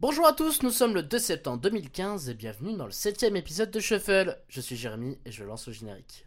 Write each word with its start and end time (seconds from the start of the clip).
Bonjour 0.00 0.26
à 0.26 0.32
tous, 0.32 0.62
nous 0.62 0.70
sommes 0.70 0.94
le 0.94 1.02
2 1.02 1.18
septembre 1.18 1.60
2015 1.60 2.30
et 2.30 2.34
bienvenue 2.34 2.74
dans 2.74 2.86
le 2.86 2.90
7 2.90 3.22
épisode 3.24 3.70
de 3.70 3.80
Shuffle. 3.80 4.38
Je 4.48 4.62
suis 4.62 4.74
Jérémy 4.74 5.18
et 5.26 5.30
je 5.30 5.44
lance 5.44 5.66
le 5.66 5.74
générique. 5.74 6.26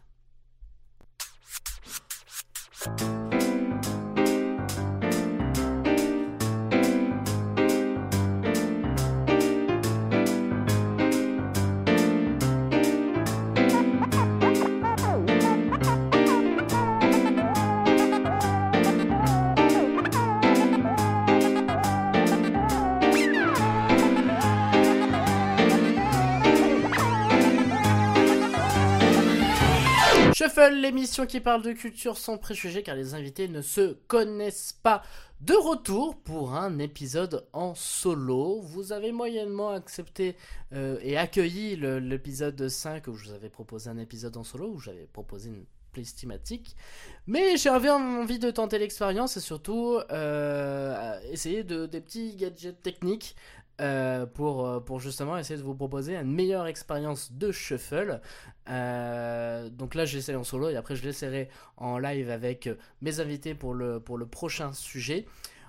Shuffle, 30.44 30.74
l'émission 30.74 31.24
qui 31.24 31.40
parle 31.40 31.62
de 31.62 31.72
culture 31.72 32.18
sans 32.18 32.36
préjugés 32.36 32.82
car 32.82 32.96
les 32.96 33.14
invités 33.14 33.48
ne 33.48 33.62
se 33.62 33.94
connaissent 34.08 34.78
pas. 34.82 35.02
De 35.40 35.54
retour 35.54 36.16
pour 36.16 36.54
un 36.54 36.78
épisode 36.78 37.46
en 37.54 37.74
solo. 37.74 38.60
Vous 38.60 38.92
avez 38.92 39.10
moyennement 39.10 39.70
accepté 39.70 40.36
euh, 40.74 40.98
et 41.00 41.16
accueilli 41.16 41.76
l'épisode 41.76 42.68
5 42.68 43.06
où 43.06 43.14
je 43.14 43.28
vous 43.28 43.34
avais 43.34 43.48
proposé 43.48 43.88
un 43.88 43.96
épisode 43.96 44.36
en 44.36 44.44
solo, 44.44 44.68
où 44.68 44.78
j'avais 44.78 45.06
proposé 45.06 45.48
une 45.48 45.64
playlist 45.92 46.20
thématique. 46.20 46.76
Mais 47.26 47.56
j'avais 47.56 47.88
envie 47.88 48.38
de 48.38 48.50
tenter 48.50 48.78
l'expérience 48.78 49.38
et 49.38 49.40
surtout 49.40 49.98
euh, 50.10 51.18
essayer 51.30 51.64
de, 51.64 51.86
des 51.86 52.02
petits 52.02 52.36
gadgets 52.36 52.82
techniques 52.82 53.34
euh, 53.80 54.24
pour, 54.26 54.66
euh, 54.66 54.80
pour 54.80 55.00
justement 55.00 55.36
essayer 55.36 55.58
de 55.58 55.64
vous 55.64 55.74
proposer 55.74 56.14
une 56.16 56.32
meilleure 56.32 56.66
expérience 56.66 57.32
de 57.32 57.50
shuffle. 57.50 58.20
Euh, 58.68 59.68
donc 59.68 59.94
là, 59.94 60.04
j'essaie 60.04 60.36
en 60.36 60.44
solo 60.44 60.68
et 60.68 60.76
après, 60.76 60.94
je 60.94 61.02
l'essaierai 61.02 61.48
en 61.76 61.98
live 61.98 62.30
avec 62.30 62.68
mes 63.02 63.18
invités 63.20 63.54
pour 63.54 63.74
le 63.74 64.00
prochain 64.26 64.72
sujet. 64.72 65.26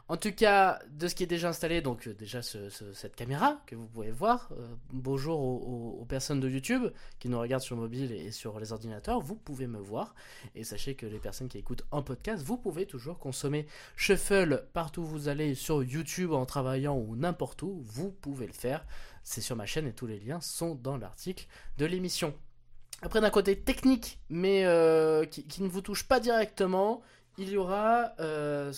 En 0.08 0.18
tout 0.18 0.32
cas, 0.32 0.78
de 0.92 1.08
ce 1.08 1.16
qui 1.16 1.24
est 1.24 1.28
déjà 1.28 1.50
installé, 1.50 1.82
donc 1.82 2.08
euh, 2.08 2.14
déjà 2.14 2.44
ce- 2.44 2.70
ce- 2.70 2.94
cette 2.94 3.16
caméra 3.16 3.60
que 3.66 3.76
vous 3.76 3.88
pouvez 3.88 4.12
voir. 4.12 4.50
euh, 4.52 4.68
bonjour 4.94 5.40
aux, 5.40 6.06
personnes 6.08 6.40
de 6.40 6.48
YouTube 6.48 6.84
qui 7.18 7.28
nous 7.28 7.40
regardent 7.40 7.64
sur 7.64 7.76
mobile 7.76 8.12
et 8.12 8.32
sur 8.32 8.60
les 8.60 8.72
ordinateurs. 8.72 9.20
Vous 9.20 9.34
pouvez 9.36 9.66
me 9.66 9.80
voir. 9.80 10.14
Et 10.54 10.64
sachez 10.64 10.94
que 10.94 11.08
les 11.08 11.18
personnes 11.18 11.48
qui 11.48 11.58
écoutent 11.58 11.84
en 11.90 12.04
podcast, 12.04 12.44
vous 12.44 12.56
pouvez 12.58 12.86
toujours 12.86 13.18
consommer 13.18 13.66
Shuffle 13.96 14.68
partout 14.74 15.02
où 15.02 15.06
vous 15.08 15.28
allez 15.28 15.56
sur 15.56 15.82
YouTube 15.84 16.34
en 16.34 16.46
travaillant 16.46 16.96
ou 16.96 17.16
n'importe 17.16 17.64
où. 17.64 17.82
Vous 17.82 18.12
pouvez 18.12 18.46
le 18.46 18.54
faire. 18.54 18.86
C'est 19.24 19.42
sur 19.42 19.56
ma 19.56 19.66
chaîne 19.66 19.88
et 19.88 19.94
tous 19.94 20.06
les 20.06 20.20
liens 20.20 20.40
sont 20.40 20.76
dans 20.76 20.98
l'article 20.98 21.48
de 21.80 21.86
l'émission. 21.88 22.36
Après, 23.02 23.22
d'un 23.22 23.32
côté 23.32 23.60
technique, 23.60 24.20
mais 24.30 24.66
euh, 24.66 25.26
qui 25.26 25.64
ne 25.64 25.68
vous 25.68 25.82
touche 25.82 26.04
pas 26.08 26.20
directement, 26.20 27.02
il 27.38 27.50
y 27.50 27.58
aura 27.58 28.14
euh, 28.20 28.72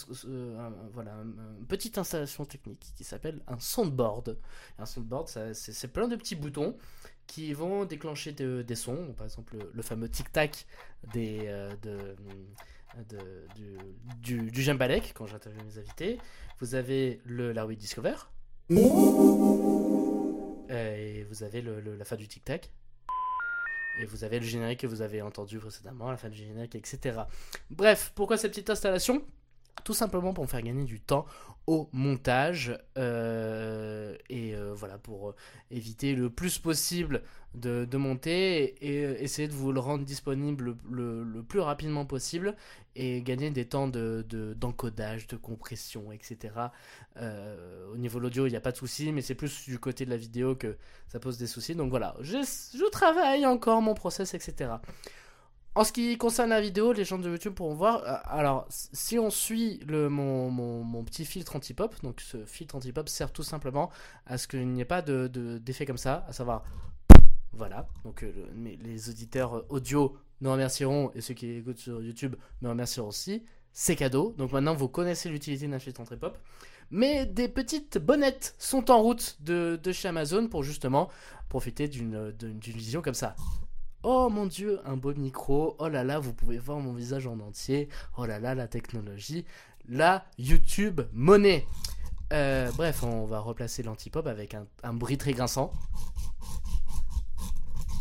voilà, 0.93 1.13
un- 1.13 1.57
une 1.59 1.65
petite 1.67 1.97
installation 1.97 2.45
technique 2.45 2.93
qui 2.95 3.03
s'appelle 3.03 3.41
un 3.47 3.59
soundboard. 3.59 4.37
Un 4.79 4.85
soundboard, 4.85 5.27
c'est 5.53 5.91
plein 5.93 6.07
de 6.07 6.15
petits 6.15 6.35
boutons 6.35 6.75
qui 7.27 7.53
vont 7.53 7.85
déclencher 7.85 8.31
de- 8.31 8.61
des 8.61 8.75
sons, 8.75 9.13
par 9.17 9.25
exemple 9.25 9.57
le, 9.73 9.81
fameux 9.81 10.09
tic-tac 10.09 10.65
euh, 13.13 13.45
du, 13.55 13.77
du, 14.21 14.51
du 14.51 14.61
Jambalek 14.61 15.13
quand 15.13 15.27
j'interviewe 15.27 15.63
mes 15.65 15.77
invités. 15.77 16.19
Vous 16.59 16.75
avez 16.75 17.21
le 17.25 17.51
la 17.51 17.65
Wii 17.65 17.77
Discover. 17.77 18.15
Et 20.69 21.23
vous 21.29 21.43
avez 21.43 21.61
la 21.61 22.05
fin 22.05 22.15
du 22.15 22.27
tic-tac. 22.27 22.71
Et 23.99 24.05
vous 24.05 24.23
avez 24.23 24.39
le 24.39 24.45
générique 24.45 24.81
que 24.81 24.87
vous 24.87 25.01
avez 25.01 25.21
entendu 25.21 25.57
précédemment, 25.57 26.11
la 26.11 26.17
fin 26.17 26.29
du 26.29 26.37
générique, 26.37 26.75
etc. 26.75 27.21
Bref, 27.69 28.11
pourquoi 28.15 28.37
cette 28.37 28.51
petite 28.51 28.69
installation? 28.69 29.23
Tout 29.83 29.93
simplement 29.93 30.33
pour 30.33 30.43
me 30.43 30.49
faire 30.49 30.61
gagner 30.61 30.83
du 30.85 30.99
temps 30.99 31.25
au 31.65 31.89
montage. 31.91 32.77
euh, 32.97 34.15
et 34.29 34.55
euh, 34.55 34.73
voilà, 34.73 34.97
pour 34.97 35.29
euh, 35.29 35.35
éviter 35.71 36.15
le 36.15 36.29
plus 36.29 36.57
possible 36.59 37.23
de, 37.55 37.85
de 37.85 37.97
monter 37.97 38.75
et, 38.85 39.23
essayer 39.23 39.47
de 39.47 39.53
vous 39.53 39.71
le 39.71 39.79
rendre 39.79 40.03
disponible 40.05 40.75
le, 40.91 41.41
plus 41.47 41.59
rapidement 41.59 42.05
possible 42.05 42.55
et 42.95 43.21
gagner 43.21 43.49
des 43.51 43.65
temps 43.65 43.87
de, 43.87 44.25
de- 44.29 44.53
d'encodage, 44.53 45.27
de 45.27 45.35
compression, 45.37 46.11
etc. 46.11 46.53
Au 47.93 47.97
niveau 47.97 48.19
de 48.19 48.23
l'audio, 48.23 48.45
il 48.47 48.51
n'y 48.51 48.55
a 48.55 48.61
pas 48.61 48.71
de 48.71 48.77
souci, 48.77 49.11
mais 49.11 49.21
c'est 49.21 49.35
plus 49.35 49.63
du 49.65 49.79
côté 49.79 50.05
de 50.05 50.09
la 50.09 50.17
vidéo 50.17 50.55
que 50.55 50.77
ça 51.07 51.19
pose 51.19 51.37
des 51.37 51.47
soucis. 51.47 51.75
Donc 51.75 51.89
voilà, 51.89 52.15
je, 52.21 52.37
je 52.37 52.89
travaille 52.89 53.45
encore 53.45 53.81
mon 53.81 53.93
process, 53.93 54.33
etc. 54.33 54.71
En 55.77 55.83
ce 55.83 55.91
qui 55.91 56.17
concerne 56.17 56.49
la 56.49 56.59
vidéo, 56.59 56.91
les 56.91 57.05
gens 57.05 57.19
de 57.19 57.29
YouTube 57.29 57.53
pourront 57.53 57.75
voir. 57.75 58.01
euh, 58.03 58.15
Alors, 58.25 58.65
si 58.69 59.19
on 59.19 59.29
suit 59.29 59.79
le, 59.85 60.09
mon, 60.09 61.03
petit 61.03 61.23
filtre 61.23 61.55
anti-pop, 61.55 61.93
donc 62.01 62.19
ce 62.19 62.45
filtre 62.45 62.73
anti-pop 62.73 63.07
sert 63.07 63.31
tout 63.31 63.43
simplement 63.43 63.91
à 64.25 64.39
ce 64.39 64.47
qu'il 64.47 64.67
n'y 64.69 64.81
ait 64.81 64.85
pas 64.85 65.03
de, 65.03 65.27
de- 65.27 65.59
d'effet 65.59 65.85
comme 65.85 65.99
ça, 65.99 66.25
à 66.27 66.33
savoir. 66.33 66.63
Voilà, 67.53 67.87
donc 68.03 68.23
euh, 68.23 68.31
les 68.55 69.09
auditeurs 69.11 69.65
audio 69.69 70.17
nous 70.41 70.51
remercieront 70.51 71.11
et 71.13 71.21
ceux 71.21 71.35
qui 71.35 71.47
écoutent 71.51 71.77
sur 71.77 72.01
YouTube 72.01 72.35
me 72.63 72.69
remercieront 72.69 73.09
aussi. 73.09 73.43
C'est 73.71 73.95
cadeau, 73.95 74.33
donc 74.35 74.51
maintenant 74.53 74.73
vous 74.73 74.87
connaissez 74.87 75.29
l'utilité 75.29 75.67
d'un 75.67 75.77
filtre 75.77 76.01
anti-pop. 76.01 76.39
Mais 76.89 77.27
des 77.27 77.49
petites 77.49 77.99
bonnettes 77.99 78.55
sont 78.57 78.89
en 78.89 78.99
route 78.99 79.37
de, 79.41 79.79
de 79.81 79.91
chez 79.91 80.07
Amazon 80.07 80.47
pour 80.47 80.63
justement 80.63 81.07
profiter 81.49 81.87
d'une 81.87 82.33
vision 82.63 83.03
comme 83.03 83.13
ça. 83.13 83.35
Oh 84.09 84.29
mon 84.29 84.45
dieu, 84.45 84.79
un 84.85 84.95
beau 84.95 85.13
micro. 85.13 85.75
Oh 85.79 85.89
là 85.89 86.05
là, 86.05 86.17
vous 86.17 86.31
pouvez 86.31 86.57
voir 86.59 86.79
mon 86.79 86.93
visage 86.93 87.27
en 87.27 87.41
entier. 87.41 87.89
Oh 88.15 88.25
là 88.25 88.39
là, 88.39 88.55
la 88.55 88.69
technologie. 88.69 89.43
La 89.89 90.23
YouTube 90.37 91.01
monnaie. 91.11 91.67
Euh, 92.31 92.71
bref, 92.77 93.03
on 93.03 93.25
va 93.25 93.39
replacer 93.39 93.83
l'antipop 93.83 94.25
avec 94.25 94.55
un, 94.55 94.93
bruit 94.93 95.17
très 95.17 95.33
grinçant. 95.33 95.73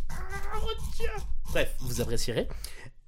Ah. 0.08 0.14
Bref, 1.50 1.74
vous 1.80 2.00
apprécierez. 2.00 2.46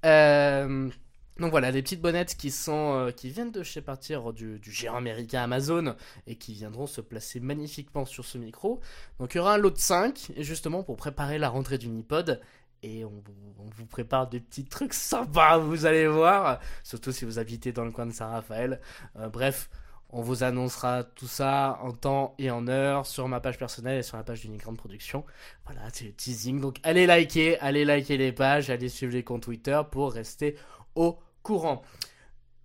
Euh, 0.05 0.91
donc 1.39 1.53
voilà, 1.53 1.71
les 1.71 1.83
petites 1.83 2.01
bonnettes 2.01 2.37
qui 2.37 2.51
sont 2.51 2.95
euh, 2.95 3.11
qui 3.13 3.31
viennent 3.31 3.53
de 3.53 3.63
chez 3.63 3.81
partir 3.81 4.33
du, 4.33 4.61
géant 4.65 4.97
américain 4.97 5.45
Amazon 5.45 5.95
et 6.27 6.35
qui 6.35 6.53
viendront 6.53 6.89
se 6.89 7.01
placer 7.01 7.39
magnifiquement 7.39 8.07
sur 8.07 8.25
ce 8.25 8.39
micro. 8.39 8.81
Donc 9.21 9.35
il 9.35 9.37
y 9.37 9.41
aura 9.41 9.55
un 9.55 9.59
lot 9.59 9.71
de 9.71 9.79
5 9.79 10.33
et 10.35 10.43
justement 10.43 10.83
pour 10.83 10.97
préparer 10.97 11.39
la 11.39 11.49
rentrée 11.49 11.79
du 11.79 11.89
Nipod 11.89 12.41
et 12.83 13.05
on, 13.05 13.11
vous- 13.11 13.87
prépare 13.87 14.29
des 14.29 14.41
petits 14.41 14.65
trucs 14.65 14.93
sympas, 14.95 15.59
vous 15.59 15.87
allez 15.87 16.07
voir, 16.07 16.61
surtout 16.83 17.13
si 17.13 17.25
vous 17.25 17.39
habitez 17.39 17.73
dans 17.73 17.85
le 17.85 17.91
coin 17.91 18.07
de 18.07 18.13
Saint-Raphaël. 18.13 18.81
Euh, 19.17 19.29
bref, 19.29 19.71
on 20.11 20.23
vous 20.23 20.43
annoncera 20.43 21.05
tout 21.05 21.27
ça 21.27 21.79
en 21.83 21.93
temps 21.93 22.35
et 22.39 22.51
en 22.51 22.67
heure 22.69 23.05
sur 23.07 23.29
ma 23.29 23.41
page 23.41 23.59
personnelle 23.59 23.99
et 23.99 24.03
sur 24.03 24.17
la 24.17 24.23
page 24.23 24.41
d'Unigrande 24.41 24.77
Production. 24.79 25.25
Voilà, 25.67 25.83
c'est 25.93 26.05
le 26.07 26.13
teasing. 26.13 26.61
Donc 26.61 26.79
allez 26.83 27.07
liker, 27.07 27.59
allez 27.61 27.85
liker 27.85 28.17
les 28.17 28.33
pages, 28.33 28.71
allez 28.71 28.89
suivre 28.89 29.13
les 29.13 29.23
comptes 29.25 29.43
Twitter 29.43 29.81
pour 29.91 30.13
rester 30.13 30.57
au 30.95 31.19
courant. 31.43 31.83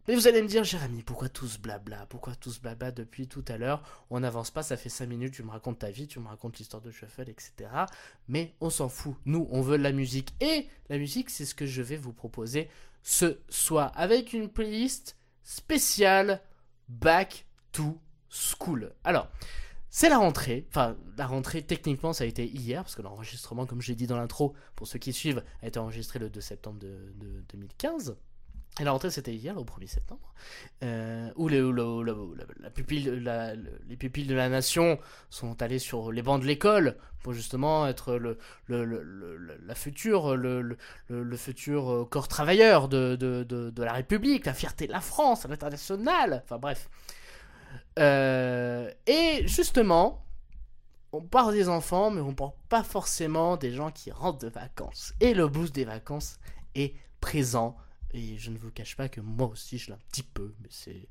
Mais 0.07 0.15
vous 0.15 0.27
allez 0.27 0.41
me 0.41 0.47
dire, 0.47 0.65
Jérémy, 0.65 1.01
pourquoi 1.01 1.29
tout 1.29 1.47
ce 1.47 1.57
blabla? 1.57 2.05
Pourquoi 2.07 2.35
tout 2.35 2.51
ce 2.51 2.59
blabla 2.59 2.91
depuis 2.91 3.27
tout 3.27 3.45
à 3.47 3.57
l'heure? 3.57 3.83
On 4.09 4.19
n'avance 4.19 4.51
pas, 4.51 4.61
ça 4.61 4.75
fait 4.75 4.89
5 4.89 5.07
minutes, 5.07 5.33
tu 5.33 5.43
me 5.43 5.51
racontes 5.51 5.79
ta 5.79 5.91
vie, 5.91 6.07
tu 6.07 6.19
me 6.19 6.27
racontes 6.27 6.57
l'histoire 6.57 6.81
de 6.81 6.91
Shuffle, 6.91 7.29
etc. 7.29 7.69
Mais 8.27 8.53
on 8.59 8.69
s'en 8.69 8.89
fout. 8.89 9.15
Nous, 9.25 9.47
on 9.49 9.61
veut 9.61 9.77
la 9.77 9.93
musique. 9.93 10.33
Et 10.41 10.67
la 10.89 10.97
musique, 10.97 11.29
c'est 11.29 11.45
ce 11.45 11.55
que 11.55 11.65
je 11.65 11.81
vais 11.81 11.95
vous 11.95 12.11
proposer 12.11 12.69
ce 13.01 13.39
soir. 13.47 13.93
Avec 13.95 14.33
une 14.33 14.49
playlist 14.49 15.15
spéciale 15.41 16.41
Back 16.89 17.45
to 17.71 17.97
School. 18.29 18.91
Alors, 19.05 19.29
c'est 19.89 20.09
la 20.09 20.17
rentrée. 20.17 20.65
Enfin, 20.69 20.97
la 21.17 21.27
rentrée, 21.27 21.61
techniquement, 21.61 22.11
ça 22.11 22.25
a 22.25 22.27
été 22.27 22.45
hier, 22.45 22.83
parce 22.83 22.95
que 22.95 23.01
l'enregistrement, 23.01 23.65
comme 23.65 23.81
j'ai 23.81 23.95
dit 23.95 24.07
dans 24.07 24.17
l'intro, 24.17 24.53
pour 24.75 24.85
ceux 24.85 24.99
qui 24.99 25.13
suivent, 25.13 25.43
a 25.61 25.67
été 25.67 25.79
enregistré 25.79 26.19
le 26.19 26.29
2 26.29 26.41
septembre 26.41 26.79
de, 26.79 27.13
de 27.15 27.41
2015. 27.53 28.17
Et 28.79 28.83
la 28.83 28.91
rentrée, 28.91 29.11
c'était 29.11 29.33
hier, 29.35 29.55
au 29.55 29.63
1er 29.65 29.87
septembre, 29.87 30.33
euh, 30.83 31.29
où, 31.35 31.47
le- 31.47 31.69
le- 31.71 32.01
le- 32.01 32.33
la, 32.35 32.45
la 32.59 32.69
pupille, 32.71 33.03
la- 33.21 33.53
le- 33.53 33.79
les 33.87 33.95
pupilles 33.97 34.25
de 34.25 34.33
la 34.33 34.49
nation 34.49 34.97
sont 35.29 35.61
allés 35.61 35.77
sur 35.77 36.11
les 36.11 36.23
bancs 36.23 36.41
de 36.41 36.47
l'école 36.47 36.97
pour 37.21 37.33
justement 37.33 37.85
être 37.87 38.15
le, 38.15 38.39
le- 38.65 39.57
la 39.63 39.75
future, 39.75 40.35
futur 41.37 42.07
corps 42.09 42.27
travailleur 42.27 42.89
de, 42.89 43.15
la 43.77 43.93
République, 43.93 44.47
la 44.47 44.55
fierté 44.55 44.87
de 44.87 44.91
la 44.91 45.01
France 45.01 45.45
l'international. 45.47 46.41
Enfin 46.43 46.57
bref. 46.57 46.89
Euh, 47.99 48.89
et 49.05 49.47
justement, 49.47 50.25
on 51.11 51.21
parle 51.21 51.53
des 51.53 51.69
enfants, 51.69 52.09
mais 52.09 52.21
on 52.21 52.33
parle 52.33 52.53
pas 52.69 52.83
forcément 52.83 53.55
des 53.55 53.71
gens 53.71 53.91
qui 53.91 54.09
rentrent 54.11 54.39
de 54.39 54.49
vacances. 54.49 55.13
Et 55.19 55.35
le 55.35 55.47
blues 55.47 55.71
des 55.71 55.85
vacances 55.85 56.39
est 56.73 56.95
présent 57.21 57.77
Et 58.13 58.37
je 58.37 58.51
ne 58.51 58.57
vous 58.57 58.69
cache 58.71 58.95
pas 58.95 59.09
que 59.09 59.21
moi 59.21 59.47
aussi 59.47 59.77
je 59.77 59.87
l'ai 59.87 59.93
un 59.93 59.99
petit 60.11 60.23
peu, 60.23 60.53
mais 60.61 60.69
c'est. 60.69 61.07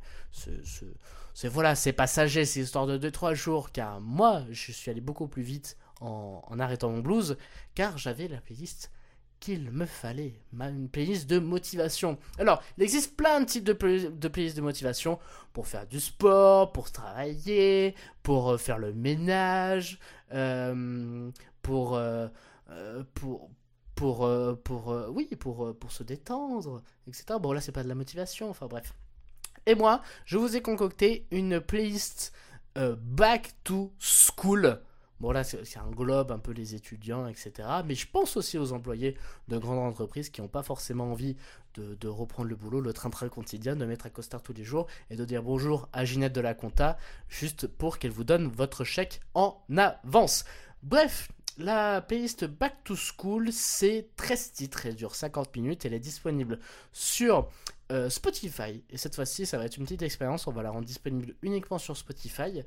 C'est 1.35 1.49
voilà, 1.49 1.75
c'est 1.75 1.93
passager, 1.93 2.45
c'est 2.45 2.61
histoire 2.61 2.87
de 2.87 2.99
2-3 2.99 3.35
jours, 3.35 3.73
car 3.73 4.01
moi 4.01 4.45
je 4.51 4.73
suis 4.73 4.91
allé 4.91 5.01
beaucoup 5.01 5.29
plus 5.29 5.43
vite 5.43 5.77
en, 6.01 6.59
arrêtant 6.59 6.91
mon 6.91 7.01
blues, 7.01 7.37
car 7.75 7.99
j'avais 7.99 8.29
la 8.29 8.41
playlist 8.41 8.91
qu'il 9.41 9.73
me 9.73 9.87
fallait, 9.87 10.35
une 10.53 10.89
playlist 10.89 11.29
de 11.29 11.41
motivation. 11.41 12.17
Alors, 12.39 12.63
il 12.77 12.85
existe 12.85 13.17
plein 13.17 13.41
de 13.41 13.47
types 13.47 13.65
de, 13.65 13.73
de 13.73 14.29
playlists 14.29 14.57
de 14.57 14.63
motivation 14.63 15.19
pour 15.53 15.67
faire 15.67 15.87
du 15.87 15.99
sport, 15.99 16.71
pour 16.71 16.93
travailler, 16.93 17.97
pour 18.23 18.53
euh, 18.53 18.57
faire 18.57 18.79
le 18.79 18.93
ménage, 18.93 19.99
euh, 20.33 21.29
pour, 21.63 21.97
euh, 21.97 22.29
pour, 23.15 23.51
pour, 23.97 24.29
pour, 25.43 25.61
oui, 25.61 25.75
pour, 25.75 25.93
se 25.93 26.03
détendre, 26.03 26.83
etc. 27.07 27.25
Bon, 27.41 27.53
là, 27.53 27.61
c'est 27.61 27.73
pas 27.73 27.83
de 27.83 27.89
la 27.89 27.95
motivation, 27.95 28.51
enfin 28.51 28.67
bref. 28.67 28.95
Et 29.67 29.75
moi, 29.75 30.03
je 30.25 30.39
vous 30.39 30.57
ai 30.57 30.63
concocté 30.63 31.27
une 31.31 31.61
playlist 31.61 32.33
Back 32.75 33.53
to 33.65 33.93
School 34.01 34.81
Bon 35.23 35.31
là, 35.31 35.45
c'est 35.45 35.79
un 35.79 35.89
globe 35.93 36.33
un 36.33 36.41
peu 36.41 36.51
les 36.51 36.75
étudiants, 36.75 37.29
etc. 37.29 37.53
Mais 37.87 37.95
je 37.95 38.09
pense 38.11 38.37
aussi 38.37 38.59
aux 38.59 38.73
employés 38.73 39.17
de 39.47 39.57
grandes 39.57 39.79
entreprises 39.79 40.31
qui 40.31 40.41
n'ont 40.41 40.49
pas 40.49 40.65
forcément 40.65 41.13
envie 41.13 41.37
de, 41.75 42.09
reprendre 42.09 42.49
le 42.49 42.57
boulot, 42.57 42.81
le 42.81 42.93
train-train 42.93 43.29
quotidien, 43.29 43.77
de 43.77 43.85
mettre 43.85 44.07
à 44.07 44.11
costard 44.11 44.43
tous 44.43 44.53
les 44.53 44.65
jours 44.65 44.89
et 45.11 45.17
de 45.17 45.25
dire 45.25 45.45
bonjour 45.45 45.89
à 45.93 46.05
Ginette 46.05 46.33
de 46.33 46.41
la 46.41 46.55
Compta, 46.55 46.99
juste 47.29 47.69
pour 47.69 48.01
qu'elle 48.01 48.11
vous 48.11 48.25
donne 48.25 48.49
votre 48.49 48.83
chèque 48.83 49.21
en 49.35 49.63
avance. 49.77 50.45
Bref, 50.83 51.31
la 51.59 52.01
playlist 52.01 52.45
Back 52.45 52.85
to 52.85 52.95
School, 52.97 53.53
c'est 53.53 54.09
13 54.17 54.53
titres, 54.53 54.87
elle 54.87 54.97
dure 54.97 55.15
50 55.15 55.55
minutes, 55.57 55.85
elle 55.85 55.95
est 55.95 56.01
disponible 56.01 56.59
sur 56.93 57.49
euh, 57.91 58.09
Spotify. 58.09 58.83
Et 58.91 58.97
cette 58.97 59.15
fois-ci, 59.15 59.45
ça 59.45 59.59
va 59.59 59.67
être 59.67 59.77
une 59.77 59.85
petite 59.85 60.03
expérience, 60.03 60.47
on 60.47 60.53
va 60.53 60.63
la 60.63 60.71
rendre 60.71 60.87
disponible 60.87 61.35
uniquement 61.43 61.79
sur 61.79 61.97
Spotify. 61.97 62.63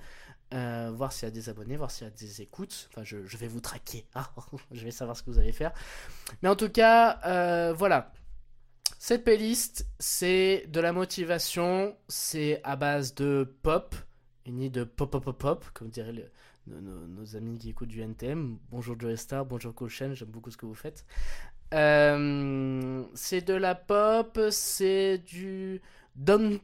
Euh, 0.53 0.91
voir 0.93 1.11
s'il 1.11 1.27
y 1.27 1.31
a 1.31 1.31
des 1.31 1.49
abonnés, 1.49 1.75
voir 1.75 1.89
s'il 1.89 2.05
y 2.05 2.07
a 2.07 2.13
des 2.13 2.41
écoutes. 2.41 2.89
Enfin, 2.91 3.03
je, 3.03 3.17
vais 3.17 3.47
vous 3.47 3.61
traquer. 3.61 4.05
Ah, 4.15 4.29
je 4.71 4.83
vais 4.83 4.91
savoir 4.91 5.17
ce 5.17 5.23
que 5.23 5.31
vous 5.31 5.39
allez 5.39 5.51
faire. 5.51 5.73
Mais 6.41 6.49
en 6.49 6.55
tout 6.55 6.69
cas, 6.69 7.19
euh, 7.25 7.73
voilà. 7.73 8.13
Cette 8.99 9.23
playlist, 9.23 9.87
c'est 9.99 10.65
de 10.67 10.79
la 10.79 10.93
motivation. 10.93 11.97
C'est 12.07 12.61
à 12.63 12.75
base 12.75 13.15
de 13.15 13.55
pop, 13.63 13.95
ni 14.45 14.69
de 14.69 14.83
pop 14.83 15.09
pop 15.11 15.23
pop 15.23 15.37
pop, 15.37 15.65
comme 15.73 15.89
diraient 15.89 16.31
nos, 16.67 17.35
amis 17.35 17.57
qui 17.57 17.69
écoutent 17.69 17.89
du 17.89 18.01
NTM. 18.01 18.57
Bonjour 18.71 18.99
Joe 18.99 19.15
Star, 19.15 19.45
bonjour 19.45 19.73
Colchen, 19.73 20.13
j'aime 20.13 20.29
beaucoup 20.29 20.51
ce 20.51 20.57
que 20.57 20.65
vous 20.65 20.75
faites. 20.75 21.05
Euh, 21.73 23.03
c'est 23.13 23.41
de 23.41 23.53
la 23.53 23.75
pop, 23.75 24.39
c'est 24.51 25.17
du 25.19 25.81
down, 26.15 26.59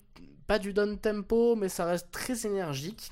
pas 0.48 0.60
du 0.60 0.74
down 0.74 0.98
tempo, 0.98 1.56
mais 1.56 1.70
ça 1.70 1.86
reste 1.86 2.12
très 2.12 2.46
énergique. 2.46 3.12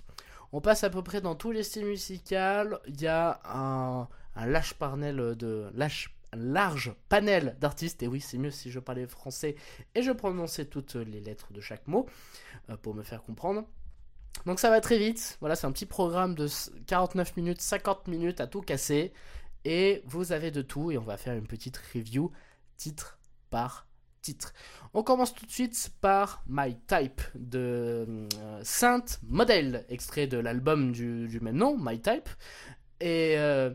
On 0.52 0.62
passe 0.62 0.84
à 0.84 0.90
peu 0.90 1.04
près 1.04 1.22
dans 1.22 1.36
tous 1.36 1.52
les 1.52 1.64
styles 1.64 1.86
musicaux. 1.86 2.78
Il 2.88 3.02
y 3.02 3.08
a 3.08 3.40
un, 3.46 4.08
large 4.36 4.74
panel 7.08 7.56
d'artistes. 7.60 8.02
Et 8.04 8.08
oui, 8.08 8.22
c'est 8.22 8.38
mieux 8.38 8.52
si 8.52 8.72
je 8.72 8.80
parlais 8.80 9.06
français 9.06 9.56
et 9.94 10.02
je 10.02 10.12
prononçais 10.12 10.66
toutes 10.66 10.96
les 10.96 11.20
lettres 11.20 11.54
de 11.54 11.62
chaque 11.62 11.88
mot 11.88 12.08
euh, 12.70 12.78
pour 12.78 12.96
me 12.96 13.04
faire 13.04 13.22
comprendre. 13.22 13.66
Donc 14.46 14.60
ça 14.60 14.70
va 14.70 14.82
très 14.82 14.98
vite. 14.98 15.38
Voilà, 15.40 15.56
c'est 15.56 15.68
un 15.68 15.72
petit 15.72 15.86
programme 15.86 16.36
de 16.36 16.48
49 16.88 17.38
minutes, 17.38 17.62
50 17.62 18.08
minutes 18.08 18.42
à 18.42 18.48
tout 18.48 18.62
casser. 18.62 19.14
Et 19.66 20.02
vous 20.06 20.32
avez 20.32 20.52
de 20.52 20.62
tout. 20.62 20.92
Et 20.92 20.98
on 20.98 21.04
va 21.04 21.18
faire 21.18 21.36
une 21.36 21.48
petite 21.48 21.78
review 21.94 22.32
titre 22.78 23.20
par 23.50 23.88
titre. 24.22 24.54
On 24.94 25.04
commence 25.04 25.34
tout 25.34 25.46
de 25.46 25.52
suite 25.52 25.92
par 26.02 26.44
My 26.48 26.76
Type 26.88 27.22
de 27.36 28.06
euh, 28.36 28.60
Sainte 28.64 29.20
Model, 29.24 29.86
extrait 29.90 30.28
de 30.28 30.38
l'album 30.38 30.92
du, 30.92 31.40
même 31.42 31.56
nom, 31.56 31.78
My 31.78 32.00
Type. 32.00 32.30
Et 33.00 33.36
euh, 33.38 33.72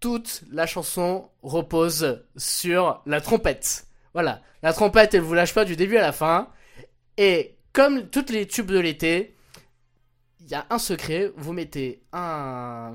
toute 0.00 0.44
la 0.50 0.66
chanson 0.66 1.30
repose 1.42 2.24
sur 2.36 3.02
la 3.06 3.20
trompette. 3.20 3.86
Voilà, 4.14 4.42
la 4.62 4.72
trompette, 4.72 5.14
elle 5.14 5.22
vous 5.22 5.34
lâche 5.34 5.54
pas 5.54 5.64
du 5.64 5.76
début 5.76 5.96
à 5.96 6.02
la 6.02 6.12
fin. 6.12 6.48
Et 7.16 7.56
comme 7.72 8.08
toutes 8.08 8.30
les 8.30 8.46
tubes 8.46 8.70
de 8.70 8.78
l'été, 8.78 9.36
il 10.44 10.50
y 10.50 10.54
a 10.54 10.66
un 10.70 10.78
secret, 10.78 11.32
vous 11.36 11.52
mettez 11.52 12.02
un, 12.12 12.94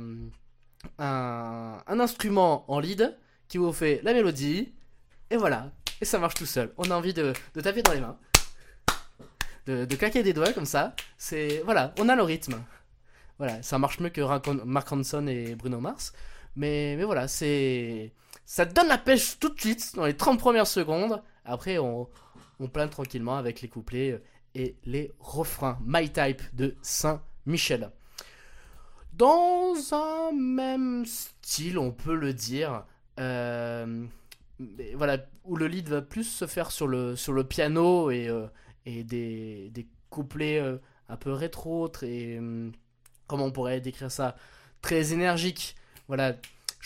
un, 1.00 2.00
instrument 2.00 2.70
en 2.72 2.80
lead 2.80 3.18
qui 3.48 3.58
vous 3.58 3.72
fait 3.72 4.02
la 4.04 4.14
mélodie, 4.14 4.74
et 5.30 5.38
voilà, 5.38 5.72
et 6.02 6.06
ça 6.06 6.20
marche 6.20 6.36
tout 6.36 6.46
seul. 6.46 6.74
On 6.78 6.92
a 6.92 6.96
envie 6.96 7.14
de, 7.14 7.34
taper 7.62 7.82
dans 7.82 7.94
les 7.94 8.02
mains, 8.02 8.18
de, 9.66 9.96
claquer 9.96 10.24
des 10.24 10.34
doigts 10.34 10.54
comme 10.54 10.66
ça. 10.66 10.96
C'est 11.18 11.62
voilà, 11.66 11.94
on 12.00 12.10
a 12.10 12.16
le 12.16 12.24
rythme. 12.24 12.62
Voilà, 13.38 13.62
ça 13.62 13.78
marche 13.78 14.00
mieux 14.00 14.10
que 14.10 14.22
Mark 14.66 14.88
Ronson 14.90 15.28
et 15.28 15.56
Bruno 15.56 15.80
Mars. 15.80 16.14
Mais, 16.56 16.96
mais 16.98 17.04
voilà, 17.04 17.28
c'est. 17.28 18.14
Ça 18.46 18.66
donne 18.66 18.88
la 18.88 18.98
pêche 18.98 19.38
tout 19.40 19.50
de 19.50 19.60
suite, 19.60 19.96
dans 19.96 20.06
les 20.06 20.16
30 20.16 20.40
premières 20.40 20.68
secondes. 20.68 21.22
Après, 21.46 21.78
on, 21.78 22.10
on 22.60 22.68
plane 22.68 22.90
tranquillement 22.90 23.38
avec 23.38 23.62
les 23.62 23.68
couplets 23.68 24.22
et 24.56 24.78
les 24.86 25.14
refrains. 25.20 25.78
My 25.86 26.10
Type 26.10 26.42
de 26.54 26.76
Saint-Michel. 27.48 27.92
Dans 29.14 29.74
un 29.94 30.32
même 30.34 31.06
style, 31.06 31.80
on 31.80 31.92
peut 31.92 32.16
le 32.16 32.34
dire. 32.34 32.86
Euh, 33.20 34.06
voilà, 34.96 35.18
où 35.46 35.56
le 35.56 35.68
lead 35.68 35.88
va 35.88 36.02
plus 36.02 36.26
se 36.26 36.46
faire 36.46 36.72
sur 36.72 36.88
le, 36.88 37.16
sur 37.16 37.34
le 37.34 37.44
piano 37.44 38.12
et, 38.12 38.28
euh, 38.28 38.48
et 38.86 39.04
des, 39.04 39.70
des 39.72 39.88
couplets 40.10 40.60
euh, 40.60 40.78
un 41.10 41.16
peu 41.16 41.32
rétro, 41.32 41.88
très. 41.88 42.38
Hum, 42.38 42.74
comment 43.28 43.46
on 43.46 43.52
pourrait 43.52 43.82
décrire 43.82 44.12
ça 44.12 44.36
Très 44.82 45.14
énergique. 45.14 45.76
Voilà. 46.08 46.36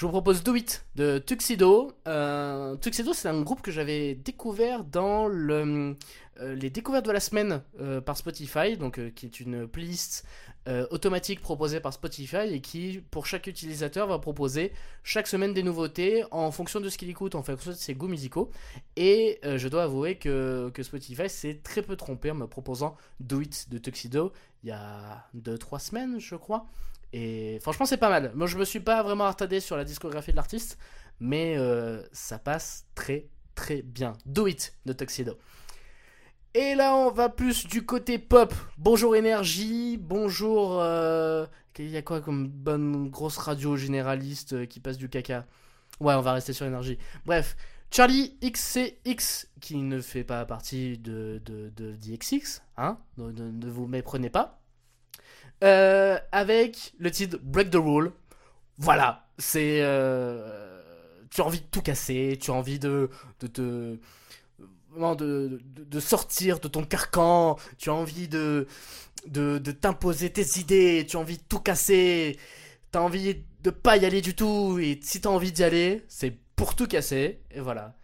Je 0.01 0.07
vous 0.07 0.13
propose 0.13 0.42
Do 0.42 0.56
It 0.56 0.83
de 0.95 1.19
Tuxedo. 1.19 1.92
Euh, 2.07 2.75
Tuxedo, 2.77 3.13
c'est 3.13 3.27
un 3.27 3.39
groupe 3.44 3.62
que 3.62 3.69
j'avais 3.69 4.15
découvert 4.15 4.83
dans 4.83 5.27
le, 5.27 5.95
les 6.39 6.71
découvertes 6.71 7.06
de 7.06 7.12
la 7.12 7.19
semaine 7.19 7.62
par 8.03 8.18
Spotify, 8.18 8.77
donc 8.77 9.00
qui 9.13 9.27
est 9.27 9.39
une 9.39 9.68
playlist 9.68 10.25
euh, 10.68 10.88
automatique 10.89 11.39
proposé 11.39 11.80
par 11.80 11.94
Spotify 11.94 12.51
et 12.51 12.62
qui, 12.62 13.03
pour 13.12 13.27
chaque 13.27 13.45
utilisateur, 13.45 14.07
va 14.07 14.18
proposer 14.18 14.74
chaque 15.03 15.27
semaine 15.27 15.53
des 15.53 15.62
nouveautés 15.62 16.24
en 16.31 16.50
fonction 16.50 16.80
de 16.80 16.89
ce 16.89 16.97
qu'il 16.97 17.12
écoute, 17.12 17.36
en 17.36 17.44
fonction 17.44 17.69
de 17.69 17.75
ses 17.75 17.94
goûts 17.94 18.07
musicaux. 18.07 18.50
Et 18.95 19.39
euh, 19.45 19.59
je 19.59 19.68
dois 19.68 19.83
avouer 19.83 20.15
que, 20.15 20.71
que 20.74 20.81
Spotify 20.81 21.30
s'est 21.30 21.59
très 21.63 21.83
peu 21.83 21.95
trompé 21.95 22.31
en 22.31 22.36
me 22.36 22.47
proposant 22.47 22.95
Do 23.19 23.42
It 23.42 23.69
de 23.69 23.77
Tuxedo 23.77 24.33
il 24.63 24.69
y 24.69 24.71
a 24.71 25.27
2-3 25.36 25.80
semaines, 25.80 26.19
je 26.19 26.36
crois. 26.36 26.65
Et 27.13 27.60
franchement, 27.62 27.86
c'est 27.86 27.98
pas 27.98 28.10
mal. 28.10 28.31
Moi, 28.36 28.48
je 28.48 28.58
me 28.58 28.66
suis 28.66 28.80
pas 28.80 29.04
vraiment 29.04 29.25
attardé 29.25 29.59
sur 29.59 29.78
la 29.78 29.83
discographie 29.83 30.31
de 30.31 30.38
l'artiste, 30.38 30.78
mais 31.19 31.57
euh, 31.57 32.02
ça 32.12 32.40
passe 32.40 32.85
très 32.95 33.28
très 33.56 33.81
bien. 33.81 34.14
Do 34.26 34.47
It 34.47 34.74
de 34.85 34.94
Tuxedo. 34.94 35.38
Et 36.54 36.76
là, 36.76 36.95
on 36.95 37.12
va 37.12 37.30
plus 37.30 37.66
du 37.68 37.85
côté 37.85 38.18
pop. 38.18 38.54
Bonjour 38.78 39.16
énergie, 39.16 39.97
bonjour. 39.97 40.81
Euh, 40.81 41.45
il 41.80 41.90
y 41.90 41.97
a 41.97 42.02
quoi 42.02 42.21
comme 42.21 42.47
bonne 42.47 43.09
grosse 43.09 43.38
radio 43.38 43.76
généraliste 43.76 44.54
euh, 44.54 44.66
qui 44.66 44.80
passe 44.80 44.97
du 44.97 45.09
caca? 45.09 45.45
Ouais, 46.00 46.14
on 46.14 46.21
va 46.21 46.33
rester 46.33 46.54
sur 46.54 46.66
énergie. 46.66 46.97
Bref, 47.26 47.56
Charlie 47.90 48.38
XCX, 48.42 49.47
qui 49.59 49.78
ne 49.78 50.00
fait 50.00 50.24
pas 50.24 50.45
partie 50.45 50.97
de, 50.97 51.42
de, 51.45 51.71
DXX, 51.95 52.62
hein 52.78 52.97
ne, 53.18 53.69
vous 53.69 53.88
méprenez 53.88 54.30
pas. 54.30 54.60
Euh, 55.63 56.18
avec 56.31 56.94
le 56.97 57.11
titre 57.11 57.37
Break 57.41 57.69
the 57.69 57.75
Rule. 57.75 58.11
Voilà, 58.77 59.27
c'est. 59.37 59.77
tu 61.30 61.41
as 61.41 61.45
envie 61.45 61.61
de 61.61 61.65
tout 61.71 61.81
casser, 61.81 62.37
tu 62.41 62.51
as 62.51 62.53
envie 62.53 62.80
de, 62.80 63.09
de 63.41 63.99
de, 64.95 65.59
de, 65.89 65.99
sortir 65.99 66.59
de 66.59 66.68
ton 66.68 66.83
carcan, 66.83 67.57
tu 67.77 67.89
as 67.89 67.94
envie 67.94 68.27
de, 68.27 68.68
de, 69.27 69.57
de 69.57 69.71
t'imposer 69.71 70.31
tes 70.31 70.59
idées, 70.59 71.06
tu 71.07 71.18
as 71.18 71.19
envie 71.19 71.37
de 71.37 71.44
tout 71.47 71.59
casser, 71.59 72.37
tu 72.91 72.97
as 72.97 73.01
envie 73.01 73.44
de 73.63 73.69
pas 73.69 73.97
y 73.97 74.06
aller 74.06 74.21
du 74.21 74.35
tout, 74.35 74.80
et 74.80 74.99
si 75.01 75.21
tu 75.21 75.27
as 75.27 75.31
envie 75.31 75.51
d'y 75.51 75.63
aller, 75.63 76.03
c'est 76.07 76.37
pour 76.56 76.75
tout 76.75 76.87
casser, 76.87 77.41
et 77.51 77.59
voilà. 77.61 77.95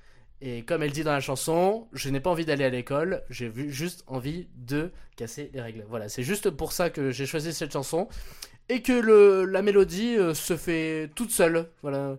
Et 0.41 0.63
comme 0.63 0.83
elle 0.83 0.91
dit 0.91 1.03
dans 1.03 1.13
la 1.13 1.19
chanson, 1.19 1.87
je 1.93 2.09
n'ai 2.09 2.19
pas 2.19 2.29
envie 2.29 2.45
d'aller 2.45 2.63
à 2.63 2.69
l'école, 2.69 3.23
j'ai 3.29 3.51
juste 3.69 4.03
envie 4.07 4.47
de 4.55 4.91
casser 5.15 5.49
les 5.53 5.61
règles. 5.61 5.83
Voilà, 5.89 6.09
c'est 6.09 6.23
juste 6.23 6.49
pour 6.51 6.73
ça 6.73 6.89
que 6.89 7.11
j'ai 7.11 7.25
choisi 7.25 7.53
cette 7.53 7.73
chanson 7.73 8.07
et 8.69 8.81
que 8.81 9.45
la 9.45 9.61
mélodie 9.61 10.17
euh, 10.17 10.33
se 10.33 10.57
fait 10.57 11.09
toute 11.15 11.31
seule. 11.31 11.69
Voilà. 11.81 12.17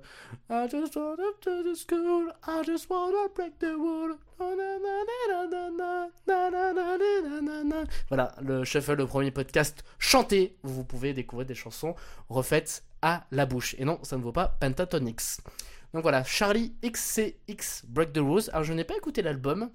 I 0.51 0.67
just 0.71 0.95
to 0.95 1.17
the 1.63 1.75
school, 1.77 2.33
I 2.47 2.63
just 2.65 2.89
wanna 2.91 3.29
break 3.35 3.59
the. 3.59 3.77
Voilà, 8.09 8.35
le 8.41 8.65
Shuffle, 8.65 8.95
le 8.95 9.07
premier 9.07 9.31
podcast 9.31 9.85
chanté, 9.99 10.57
vous 10.63 10.85
pouvez 10.85 11.13
découvrir 11.13 11.47
des 11.47 11.55
chansons 11.55 11.95
refaites 12.29 12.85
à 13.03 13.27
la 13.31 13.47
bouche. 13.47 13.75
Et 13.79 13.85
non, 13.85 13.99
ça 14.03 14.17
ne 14.17 14.23
vaut 14.23 14.33
pas 14.33 14.57
Pentatonix. 14.61 15.41
Donc 15.95 16.03
voilà, 16.03 16.23
Charlie 16.25 16.75
XCX 16.83 17.85
Break 17.89 18.13
the 18.13 18.19
Rules. 18.19 18.51
Alors 18.53 18.65
je 18.65 18.73
n'ai 18.73 18.85
pas 18.85 18.97
écouté 18.97 19.23
l'album, 19.23 19.71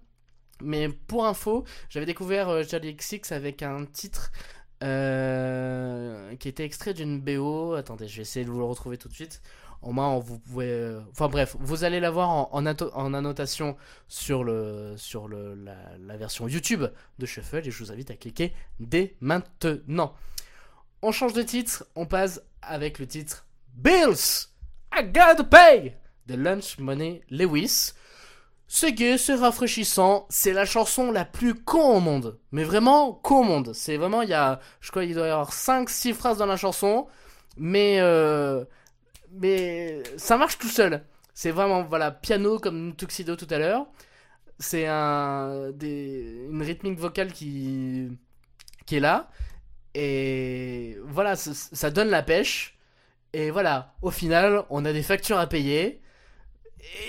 Mais 0.62 0.90
pour 0.90 1.26
info, 1.26 1.66
j'avais 1.90 2.06
découvert 2.06 2.50
euh, 2.50 2.64
Charlie 2.64 2.96
XX 2.96 3.32
avec 3.32 3.64
un 3.64 3.86
titre 3.86 4.32
euh, 4.84 6.36
qui 6.38 6.48
était 6.50 6.66
extrait 6.66 6.94
d'une 6.94 7.20
BO. 7.22 7.74
Attendez, 7.74 8.08
je 8.08 8.18
vais 8.18 8.22
essayer 8.24 8.46
de 8.46 8.52
vous 8.52 8.60
le 8.60 8.66
retrouver 8.66 8.98
tout 8.98 9.10
de 9.10 9.14
suite. 9.14 9.42
Au 9.82 9.92
moins, 9.92 10.18
vous 10.20 10.40
pouvez. 10.40 10.68
euh, 10.70 11.02
Enfin 11.12 11.28
bref, 11.28 11.56
vous 11.60 11.84
allez 11.84 12.00
l'avoir 12.00 12.30
en, 12.30 12.50
en, 12.54 12.66
en 12.68 13.14
annotation 13.14 13.76
sur, 14.08 14.44
le, 14.44 14.94
sur 14.98 15.28
le, 15.28 15.56
la, 15.56 15.76
la 16.00 16.18
version 16.18 16.48
YouTube 16.48 16.84
de 17.20 17.26
Shuffle 17.26 17.62
et 17.68 17.72
je 17.72 17.84
vous 17.84 17.92
invite 17.92 18.12
à 18.12 18.16
cliquer 18.16 18.54
dès 18.80 19.16
maintenant. 19.20 20.14
On 21.02 21.12
change 21.12 21.34
de 21.34 21.42
titre, 21.42 21.86
on 21.96 22.06
passe 22.06 22.42
avec 22.62 23.00
le 23.00 23.08
titre 23.08 23.46
Bills 23.76 24.48
I 24.96 25.04
Gotta 25.04 25.44
Pay 25.44 25.96
de 26.28 26.36
Lunch 26.36 26.78
Money 26.80 27.22
Lewis. 27.30 27.94
C'est 28.68 28.94
gai, 28.94 29.18
c'est 29.18 29.36
rafraîchissant, 29.36 30.26
c'est 30.30 30.54
la 30.54 30.66
chanson 30.66 31.12
la 31.12 31.26
plus 31.26 31.54
con 31.54 31.98
au 31.98 32.00
monde. 32.00 32.40
Mais 32.52 32.64
vraiment 32.64 33.14
con 33.14 33.42
au 33.42 33.44
monde. 33.44 33.74
C'est 33.74 33.98
vraiment, 33.98 34.22
il 34.24 34.30
y 34.30 34.34
a, 34.34 34.60
je 34.82 34.90
crois 34.90 35.06
qu'il 35.06 35.16
doit 35.16 35.28
y 35.28 35.30
avoir 35.30 35.52
5-6 35.52 36.14
phrases 36.14 36.38
dans 36.38 36.46
la 36.48 36.58
chanson, 36.58 37.08
mais, 37.58 38.00
euh, 38.00 38.66
mais 39.32 40.02
ça 40.18 40.38
marche 40.38 40.58
tout 40.58 40.70
seul. 40.70 41.04
C'est 41.34 41.52
vraiment, 41.52 41.84
voilà, 41.84 42.12
piano 42.12 42.60
comme 42.60 42.96
Tuxedo 42.96 43.36
tout 43.36 43.48
à 43.50 43.60
l'heure. 43.60 43.86
C'est 44.60 44.88
un, 44.88 45.72
une 45.82 46.62
rythmique 46.64 46.98
vocale 47.00 47.32
qui, 47.34 48.10
qui 48.86 48.96
est 48.98 49.00
là. 49.00 49.30
Et 49.96 50.98
voilà, 51.04 51.36
ça 51.36 51.92
donne 51.92 52.10
la 52.10 52.24
pêche. 52.24 52.78
Et 53.34 53.52
voilà, 53.52 53.96
au 54.02 54.12
final, 54.12 54.64
on 54.70 54.86
a 54.86 54.94
des 54.94 55.04
factures 55.04 55.38
à 55.40 55.48
payer. 55.48 56.02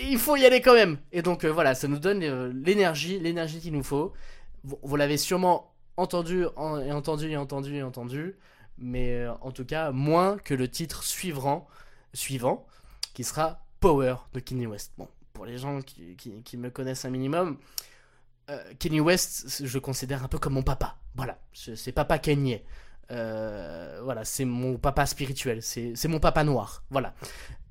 Il 0.02 0.19
faut 0.19 0.37
y 0.37 0.45
aller 0.45 0.61
quand 0.61 0.75
même. 0.75 0.99
Et 1.12 1.23
donc 1.23 1.45
euh, 1.45 1.52
voilà, 1.52 1.75
ça 1.75 1.88
nous 1.88 1.99
donne 1.99 2.23
euh, 2.23 2.52
l'énergie, 2.54 3.19
l'énergie 3.19 3.61
qu'il 3.61 3.73
nous 3.73 3.83
faut. 3.83 4.12
Vous, 4.62 4.97
l'avez 4.97 5.19
sûrement 5.19 5.73
entendu 5.97 6.47
en- 6.57 6.81
et 6.81 6.93
entendu 6.93 7.31
et 7.31 7.37
entendu 7.37 7.76
et 7.76 7.83
entendu, 7.83 8.37
mais 8.78 9.12
euh, 9.12 9.33
en 9.40 9.50
tout 9.52 9.64
cas 9.64 9.90
moins 9.93 10.38
que 10.38 10.54
le 10.54 10.69
titre 10.69 11.02
suivant, 11.02 11.66
suivant, 12.14 12.66
qui 13.12 13.25
sera 13.25 13.61
Power 13.81 14.16
de 14.33 14.40
Kanye 14.40 14.66
West. 14.66 14.93
Bon, 14.97 15.09
pour 15.33 15.45
les 15.45 15.59
gens 15.59 15.81
qui, 15.83 16.57
me 16.57 16.71
connaissent 16.71 17.04
un 17.04 17.11
minimum, 17.11 17.59
Kanye 18.78 19.00
West, 19.00 19.64
je 19.64 19.78
considère 19.78 20.23
un 20.25 20.28
peu 20.28 20.38
comme 20.38 20.54
mon 20.54 20.62
papa. 20.62 20.97
Voilà, 21.14 21.38
c'est 21.52 21.76
c'est 21.76 21.93
papa 21.93 22.19
Kanye. 22.19 22.62
Euh, 23.11 24.00
voilà, 24.02 24.25
c'est 24.25 24.44
mon 24.44 24.78
papa 24.78 25.04
spirituel, 25.06 25.62
c'est 25.62 26.08
mon 26.08 26.20
papa 26.20 26.44
noir. 26.44 26.82
Voilà. 26.90 27.14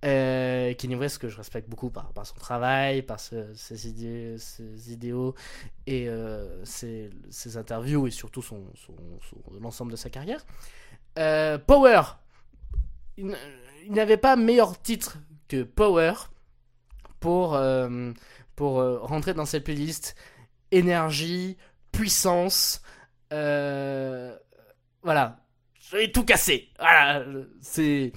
Euh, 0.05 0.73
Kanye 0.73 0.95
West, 0.95 1.17
que 1.17 1.29
je 1.29 1.37
respecte 1.37 1.69
beaucoup 1.69 1.89
par, 1.89 2.11
par 2.13 2.25
son 2.27 2.35
travail, 2.35 3.01
par 3.01 3.19
ses, 3.19 3.87
idées, 3.87 4.35
ses 4.37 4.91
idéaux 4.91 5.33
et 5.87 6.09
euh, 6.09 6.63
ses, 6.65 7.09
ses 7.29 7.55
interviews 7.57 8.05
et 8.07 8.11
surtout 8.11 8.41
son, 8.41 8.63
son- 8.75 8.95
l'ensemble 9.61 9.91
de 9.91 9.95
sa 9.97 10.09
carrière. 10.09 10.45
Euh, 11.17 11.57
Power, 11.57 12.01
il, 13.17 13.35
il 13.85 13.93
n'avait 13.93 14.17
pas 14.17 14.35
meilleur 14.35 14.81
titre 14.81 15.17
que 15.47 15.63
Power 15.63 16.13
pour, 17.19 17.57
pour 18.55 18.73
rentrer 19.01 19.33
dans 19.33 19.45
cette 19.45 19.63
playlist. 19.63 20.15
Énergie, 20.71 21.55
puissance, 21.91 22.81
voilà. 25.03 25.37
J'ai 25.91 26.11
tout 26.11 26.23
cassé. 26.23 26.69
Voilà, 26.79 27.23
c'est 27.61 28.11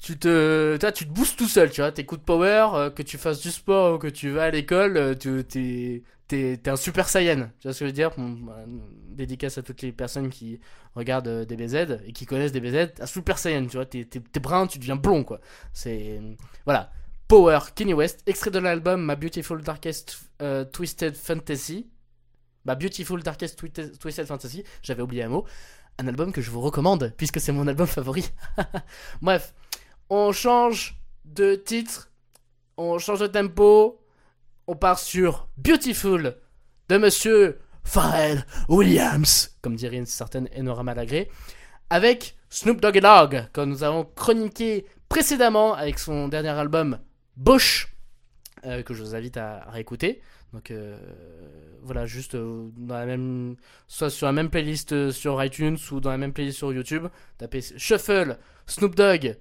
tu 0.00 0.18
te 0.18 0.76
toi, 0.78 0.92
tu 0.92 1.06
te 1.06 1.12
boostes 1.12 1.38
tout 1.38 1.48
seul 1.48 1.70
tu 1.70 1.80
vois. 1.80 1.92
T'écoutes 1.92 2.22
Power 2.22 2.68
euh, 2.74 2.90
que 2.90 3.02
tu 3.02 3.18
fasses 3.18 3.40
du 3.40 3.50
sport 3.50 3.94
ou 3.94 3.98
que 3.98 4.06
tu 4.06 4.30
vas 4.30 4.44
à 4.44 4.50
l'école 4.50 4.96
euh, 4.96 5.14
tu 5.14 5.44
t'es 5.44 6.02
t'es 6.26 6.58
t'es 6.62 6.70
un 6.70 6.76
super 6.76 7.08
saiyan. 7.08 7.50
Tu 7.60 7.68
vois 7.68 7.74
ce 7.74 7.80
que 7.80 7.84
je 7.84 7.90
veux 7.90 7.92
dire? 7.92 8.10
Bah, 8.16 8.56
dédicace 9.10 9.58
à 9.58 9.62
toutes 9.62 9.82
les 9.82 9.92
personnes 9.92 10.30
qui 10.30 10.60
regardent 10.94 11.28
euh, 11.28 11.44
DBZ 11.44 12.02
et 12.06 12.12
qui 12.12 12.26
connaissent 12.26 12.52
DBZ 12.52 12.92
un 13.00 13.06
super 13.06 13.38
saiyan 13.38 13.66
tu 13.66 13.76
vois. 13.76 13.86
T'es 13.86 14.04
t'es 14.04 14.20
t'es 14.20 14.40
brun 14.40 14.66
tu 14.66 14.78
deviens 14.78 14.96
blond 14.96 15.24
quoi. 15.24 15.40
C'est 15.72 16.20
voilà. 16.64 16.90
Power 17.28 17.58
Kanye 17.74 17.92
West 17.92 18.22
extrait 18.26 18.50
de 18.50 18.58
l'album 18.58 19.06
My 19.06 19.14
Beautiful 19.14 19.62
Darkest 19.62 20.18
euh, 20.40 20.64
Twisted 20.64 21.14
Fantasy 21.14 21.86
My 22.64 22.76
Beautiful 22.76 23.22
Darkest 23.22 23.58
Twisted, 23.58 24.26
Fantasy 24.26 24.64
j'avais 24.82 25.02
oublié 25.02 25.24
un 25.24 25.28
mot 25.28 25.44
un 25.98 26.06
album 26.06 26.32
que 26.32 26.40
je 26.40 26.50
vous 26.50 26.60
recommande 26.60 27.12
puisque 27.16 27.40
c'est 27.40 27.52
mon 27.52 27.66
album 27.66 27.86
favori 27.86 28.30
bref 29.22 29.54
on 30.10 30.32
change 30.32 30.98
de 31.24 31.54
titre, 31.54 32.10
on 32.76 32.98
change 32.98 33.20
de 33.20 33.26
tempo, 33.26 34.00
on 34.66 34.76
part 34.76 34.98
sur 34.98 35.48
Beautiful 35.56 36.36
de 36.88 36.96
monsieur 36.96 37.58
Pharrell 37.84 38.44
Williams, 38.68 39.56
comme 39.60 39.76
dirait 39.76 39.96
une 39.96 40.06
certaine 40.06 40.48
Enora 40.56 40.82
Malagré, 40.82 41.30
avec 41.90 42.36
Snoop 42.48 42.80
Dogg 42.80 42.98
Dogg, 43.00 43.48
que 43.52 43.60
nous 43.60 43.82
avons 43.82 44.04
chroniqué 44.04 44.86
précédemment 45.08 45.74
avec 45.74 45.98
son 45.98 46.28
dernier 46.28 46.48
album 46.50 46.98
Bush, 47.36 47.94
euh, 48.64 48.82
que 48.82 48.94
je 48.94 49.02
vous 49.02 49.14
invite 49.14 49.36
à, 49.36 49.62
à 49.64 49.70
réécouter. 49.70 50.22
Donc 50.52 50.70
euh, 50.70 50.98
voilà, 51.82 52.06
juste 52.06 52.34
euh, 52.34 52.70
dans 52.76 52.94
la 52.94 53.06
même, 53.06 53.56
soit 53.86 54.10
sur 54.10 54.26
la 54.26 54.32
même 54.32 54.48
playlist 54.48 54.92
euh, 54.92 55.10
sur 55.10 55.42
iTunes 55.44 55.76
ou 55.90 56.00
dans 56.00 56.10
la 56.10 56.16
même 56.16 56.32
playlist 56.32 56.58
sur 56.58 56.72
YouTube, 56.72 57.06
tapez 57.36 57.60
Shuffle, 57.76 58.38
Snoop 58.66 58.94
Dogg, 58.94 59.36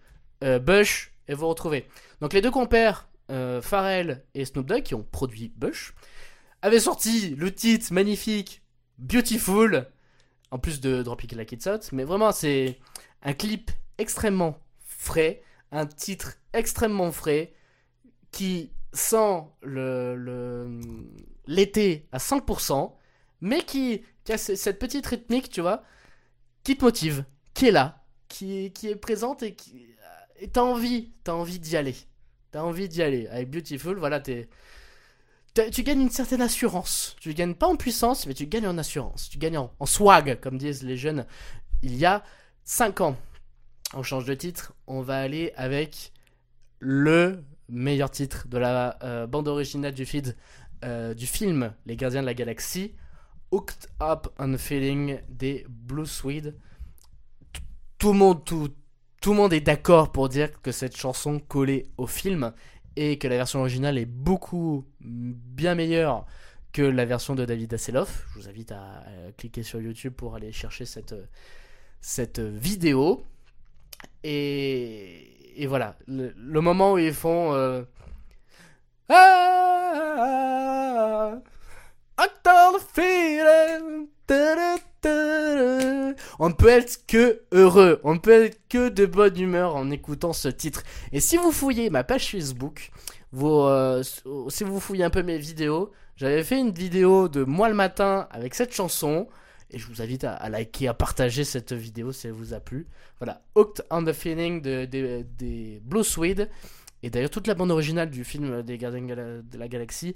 Bush 0.62 1.14
et 1.28 1.34
vous 1.34 1.48
retrouvez. 1.48 1.88
Donc 2.22 2.34
les 2.34 2.42
deux 2.42 2.52
compères, 2.52 3.10
Pharrell 3.28 4.24
et 4.36 4.46
Snoop 4.46 4.68
Dogg, 4.68 4.84
qui 4.84 4.96
ont 4.96 5.04
produit 5.04 5.52
Bush, 5.56 5.94
avaient 6.62 6.80
sorti 6.80 7.36
le 7.36 7.54
titre 7.54 7.92
magnifique 7.94 8.62
Beautiful, 9.00 9.88
en 10.52 10.60
plus 10.60 10.80
de 10.80 11.02
Drop 11.04 11.24
It 11.24 11.34
Like 11.34 11.52
It's 11.52 11.68
Hot, 11.68 11.80
mais 11.92 12.04
vraiment 12.04 12.32
c'est 12.32 12.80
un 13.24 13.34
clip 13.34 13.72
extrêmement 13.98 14.60
frais, 14.86 15.42
un 15.72 15.86
titre 15.86 16.34
extrêmement 16.54 17.12
frais, 17.12 17.54
qui 18.32 18.72
sent 18.98 19.44
le, 19.62 20.16
le- 20.16 20.82
l'été 21.48 22.08
à 22.12 22.20
100%, 22.20 22.96
mais 23.42 23.62
qui, 23.64 24.04
qui 24.24 24.34
a 24.34 24.38
ce- 24.38 24.56
cette 24.56 24.80
petite 24.80 25.06
rythmique, 25.08 25.50
tu 25.50 25.62
vois, 25.62 25.84
qui 26.64 26.78
te 26.78 26.84
motive, 26.86 27.26
qui 27.54 27.68
est 27.68 27.72
là, 27.72 28.04
qui, 28.28 28.72
qui 28.74 28.90
est 28.90 28.96
présente 28.96 29.44
et 29.44 29.56
qui 29.56 29.88
et 30.40 30.50
t'as 30.50 30.62
envie, 30.62 31.14
t'as 31.24 31.34
envie 31.34 31.60
d'y 31.60 31.76
aller. 31.78 31.96
T'as 32.52 32.62
envie 32.62 32.88
d'y 32.90 33.02
aller. 33.02 33.28
Avec 33.28 33.50
Beautiful, 33.50 33.98
voilà, 33.98 34.20
t'es. 34.20 34.48
Tu 35.72 35.82
gagnes 35.82 36.02
une 36.02 36.12
certaine 36.12 36.42
assurance. 36.42 37.16
Tu 37.20 37.34
gagnes 37.34 37.56
pas 37.56 37.66
en 37.68 37.76
puissance, 37.76 38.28
mais 38.28 38.36
tu 38.36 38.46
gagnes 38.46 38.68
en 38.68 38.78
assurance. 38.78 39.30
Tu 39.30 39.40
gagnes 39.40 39.58
en, 39.58 39.74
en 39.80 39.86
swag, 39.88 40.40
comme 40.40 40.60
disent 40.60 40.84
les 40.84 40.98
jeunes 40.98 41.26
il 41.82 41.96
y 41.96 42.06
a 42.06 42.24
5 42.64 43.02
ans. 43.02 43.18
On 43.96 44.04
change 44.04 44.26
de 44.26 44.36
titre, 44.36 44.74
on 44.86 45.02
va 45.02 45.20
aller 45.20 45.52
avec 45.56 46.12
le 46.80 47.44
meilleur 47.70 48.10
titre 48.12 48.48
de 48.48 48.58
la 48.58 48.98
euh, 49.04 49.28
bande 49.28 49.48
originale 49.48 49.94
euh, 50.84 51.14
du 51.14 51.26
film 51.26 51.74
Les 51.86 51.96
Gardiens 51.96 52.22
de 52.22 52.26
la 52.26 52.34
Galaxie, 52.34 52.94
Hooked 53.52 53.88
Up 54.02 54.28
on 54.40 54.58
Feeling 54.58 55.20
des 55.30 55.66
Blue 55.70 56.06
Swede. 56.06 56.56
Tout 57.98 58.14
le 58.14 58.20
monde, 59.34 59.54
est 59.54 59.62
d'accord 59.62 60.12
pour 60.12 60.30
dire 60.30 60.62
que 60.62 60.72
cette 60.72 60.96
chanson 60.96 61.40
collait 61.40 61.88
au 61.98 62.08
film 62.08 62.54
et 62.96 63.18
que 63.18 63.28
la 63.28 63.38
version 63.38 63.60
originale 63.62 63.98
est 63.98 64.06
beaucoup 64.06 64.86
bien 65.00 65.76
meilleure 65.76 66.26
que 66.74 66.84
la 66.84 67.06
version 67.06 67.34
de 67.34 67.44
David 67.44 67.74
Hasselhoff. 67.74 68.26
Je 68.30 68.40
vous 68.40 68.50
invite 68.50 68.72
à, 68.72 69.00
à 69.00 69.32
cliquer 69.36 69.64
sur 69.64 69.82
YouTube 69.82 70.14
pour 70.14 70.36
aller 70.36 70.52
chercher 70.52 70.86
cette, 70.86 71.16
cette 72.02 72.40
vidéo. 72.40 73.24
Et, 74.24 75.37
et 75.58 75.68
voilà, 75.68 75.96
le, 76.08 76.62
moment 76.62 76.94
où 76.94 76.98
ils 76.98 77.14
font... 77.14 77.54
euh, 77.54 77.84
ah. 79.10 79.58
On 86.40 86.50
ne 86.50 86.54
peut 86.54 86.70
être 86.70 87.06
que 87.08 87.42
heureux, 87.52 88.00
on 88.04 88.14
ne 88.14 88.20
peut 88.20 88.46
être 88.46 88.60
que 88.70 88.90
de 88.90 89.06
bonne 89.06 89.40
humeur 89.40 89.76
en 89.76 89.90
écoutant 89.90 90.34
ce 90.34 90.48
titre. 90.48 90.84
Et 91.12 91.20
si 91.20 91.38
vous 91.38 91.52
fouillez 91.52 91.90
ma 91.90 92.04
page 92.04 92.30
Facebook, 92.30 92.92
euh, 93.42 94.04
si 94.50 94.64
vous 94.64 94.80
fouillez 94.80 95.04
un 95.04 95.10
peu 95.10 95.24
mes 95.24 95.38
vidéos, 95.38 95.92
j'avais 96.16 96.44
fait 96.44 96.60
une 96.60 96.72
vidéo 96.72 97.28
de 97.28 97.44
moi 97.44 97.70
le 97.70 97.76
matin 97.76 98.28
avec 98.32 98.54
cette 98.54 98.74
chanson. 98.74 99.28
Et 99.72 99.80
je 99.80 99.88
vous 99.88 100.02
invite 100.02 100.24
à, 100.24 100.50
liker, 100.50 100.88
à 100.88 100.94
partager 100.94 101.44
cette 101.44 101.74
vidéo 101.74 102.12
si 102.14 102.28
elle 102.28 102.34
vous 102.34 102.54
a 102.54 102.60
plu. 102.60 102.88
Voilà, 103.20 103.42
Hooked 103.56 103.86
on 103.92 104.04
the 104.04 104.14
Feeling 104.14 104.62
de- 104.62 104.86
de- 104.86 105.26
des 105.38 105.82
Blue 105.84 106.04
Swede. 106.04 106.50
Et 107.04 107.10
d'ailleurs, 107.10 107.30
toute 107.30 107.48
la 107.48 107.54
bande 107.54 107.72
originale 107.72 108.10
du 108.10 108.24
film 108.24 108.64
des 108.64 108.78
Gardiens 108.78 109.02
de 109.44 109.58
la 109.58 109.68
Galaxie 109.68 110.16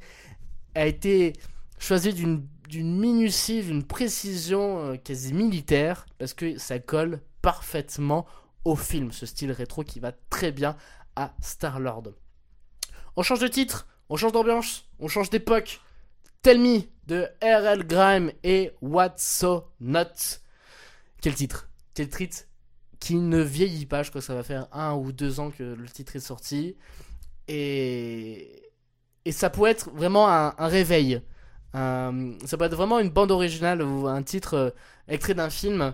a 0.76 0.86
été 0.88 1.34
choisie 1.80 2.14
d'une 2.14 2.46
d'une 2.70 2.98
minutie, 2.98 3.62
d'une 3.64 3.84
précision 3.84 4.80
euh, 4.80 4.96
quasi 4.96 5.34
militaire, 5.34 6.06
parce 6.18 6.34
que 6.34 6.58
ça 6.58 6.80
colle 6.80 7.20
parfaitement 7.42 8.26
au 8.64 8.78
film, 8.78 9.12
ce 9.12 9.26
style 9.26 9.52
rétro 9.52 9.84
qui 9.84 10.00
va 10.00 10.14
très 10.30 10.54
bien 10.54 10.78
à 11.18 11.34
Star-Lord. 11.42 12.14
On 13.18 13.24
change 13.24 13.42
de 13.42 13.50
titre, 13.50 13.88
on 14.08 14.16
change 14.16 14.32
d'ambiance, 14.32 14.86
on 15.00 15.10
change 15.10 15.30
d'époque. 15.30 15.82
Tell 16.42 16.60
Me 16.60 16.82
de 17.06 17.28
RL 17.42 17.86
Grime 17.86 18.32
et 18.44 18.72
What's 18.82 19.22
So 19.22 19.72
Not. 19.80 20.40
Quel 21.22 21.36
titre? 21.36 21.70
Quel 21.94 22.10
titre 22.10 22.46
qui 23.00 23.16
ne 23.16 23.42
vieillit 23.42 23.86
pas. 23.86 24.04
Je 24.04 24.10
crois 24.10 24.22
que 24.22 24.26
ça 24.26 24.36
va 24.36 24.44
faire 24.44 24.68
un 24.72 24.94
ou 24.94 25.12
deux 25.12 25.40
ans 25.40 25.52
que 25.52 25.64
le 25.64 25.88
titre 25.88 26.16
est 26.16 26.20
sorti. 26.22 26.78
Et, 27.48 28.72
et 29.26 29.32
ça 29.32 29.50
pourrait 29.50 29.72
être 29.72 29.92
vraiment 29.92 30.30
un, 30.30 30.54
réveil. 30.60 31.22
ça 31.74 32.12
peut 32.58 32.66
être 32.66 32.76
vraiment 32.76 33.00
une 33.00 33.10
bande 33.10 33.32
originale 33.32 33.82
ou 33.82 34.08
un 34.08 34.24
titre 34.24 34.54
euh, 34.56 34.70
extrait 35.08 35.34
d'un 35.34 35.50
film 35.50 35.94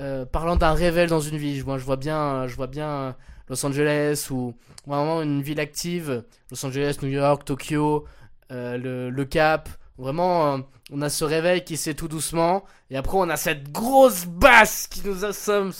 euh, 0.00 0.24
parlant 0.24 0.56
d'un 0.56 0.72
réveil 0.72 1.06
dans 1.06 1.20
une 1.20 1.36
vie. 1.36 1.62
Moi, 1.64 1.78
je 1.78 1.84
vois 1.84 1.96
bien, 1.96 2.46
je 2.46 2.56
vois 2.56 2.66
bien 2.66 3.16
Los 3.48 3.64
Angeles 3.64 4.28
ou 4.30 4.54
vraiment 4.86 5.22
une 5.22 5.42
ville 5.42 5.60
active. 5.60 6.24
Los 6.50 6.64
Angeles, 6.64 6.98
New 7.02 7.10
York, 7.10 7.44
Tokyo, 7.44 8.06
euh, 8.50 9.10
le, 9.10 9.24
Cap. 9.24 9.68
Vraiment, 9.96 10.60
on 10.90 11.02
a 11.02 11.08
ce 11.08 11.24
réveil 11.24 11.64
qui 11.64 11.76
c'est 11.76 11.94
tout 11.94 12.08
doucement. 12.08 12.64
Et 12.90 12.96
après, 12.96 13.16
on 13.16 13.28
a 13.28 13.36
cette 13.36 13.70
grosse 13.70 14.26
basse 14.26 14.86
qui 14.88 15.02
nous 15.06 15.24
assomme. 15.24 15.72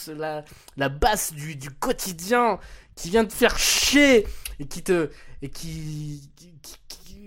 La, 0.76 0.88
basse 0.88 1.32
du, 1.32 1.70
quotidien 1.70 2.58
qui 2.94 3.10
vient 3.10 3.24
te 3.24 3.32
faire 3.32 3.58
chier 3.58 4.26
et 4.60 4.66
qui 4.66 4.82
te. 4.82 5.10
et 5.42 5.48
qui. 5.48 6.30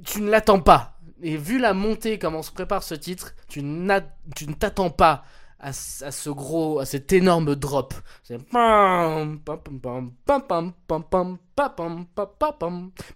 tu 0.06 0.22
ne 0.22 0.30
l'attends 0.30 0.62
pas. 0.62 0.98
Et 1.22 1.36
vu 1.36 1.60
la 1.60 1.74
montée, 1.74 2.20
comment 2.20 2.40
on 2.40 2.44
se 2.44 2.52
prépare 2.52 2.84
ce 2.84 2.94
titre, 2.94 3.34
tu 3.48 3.64
ne 3.64 4.54
t'attends 4.54 4.92
pas 4.92 5.24
à, 5.60 5.74
ce 5.74 6.30
gros, 6.30 6.80
à 6.80 6.86
cet 6.86 7.14
énorme 7.14 7.56
drop. 7.56 7.94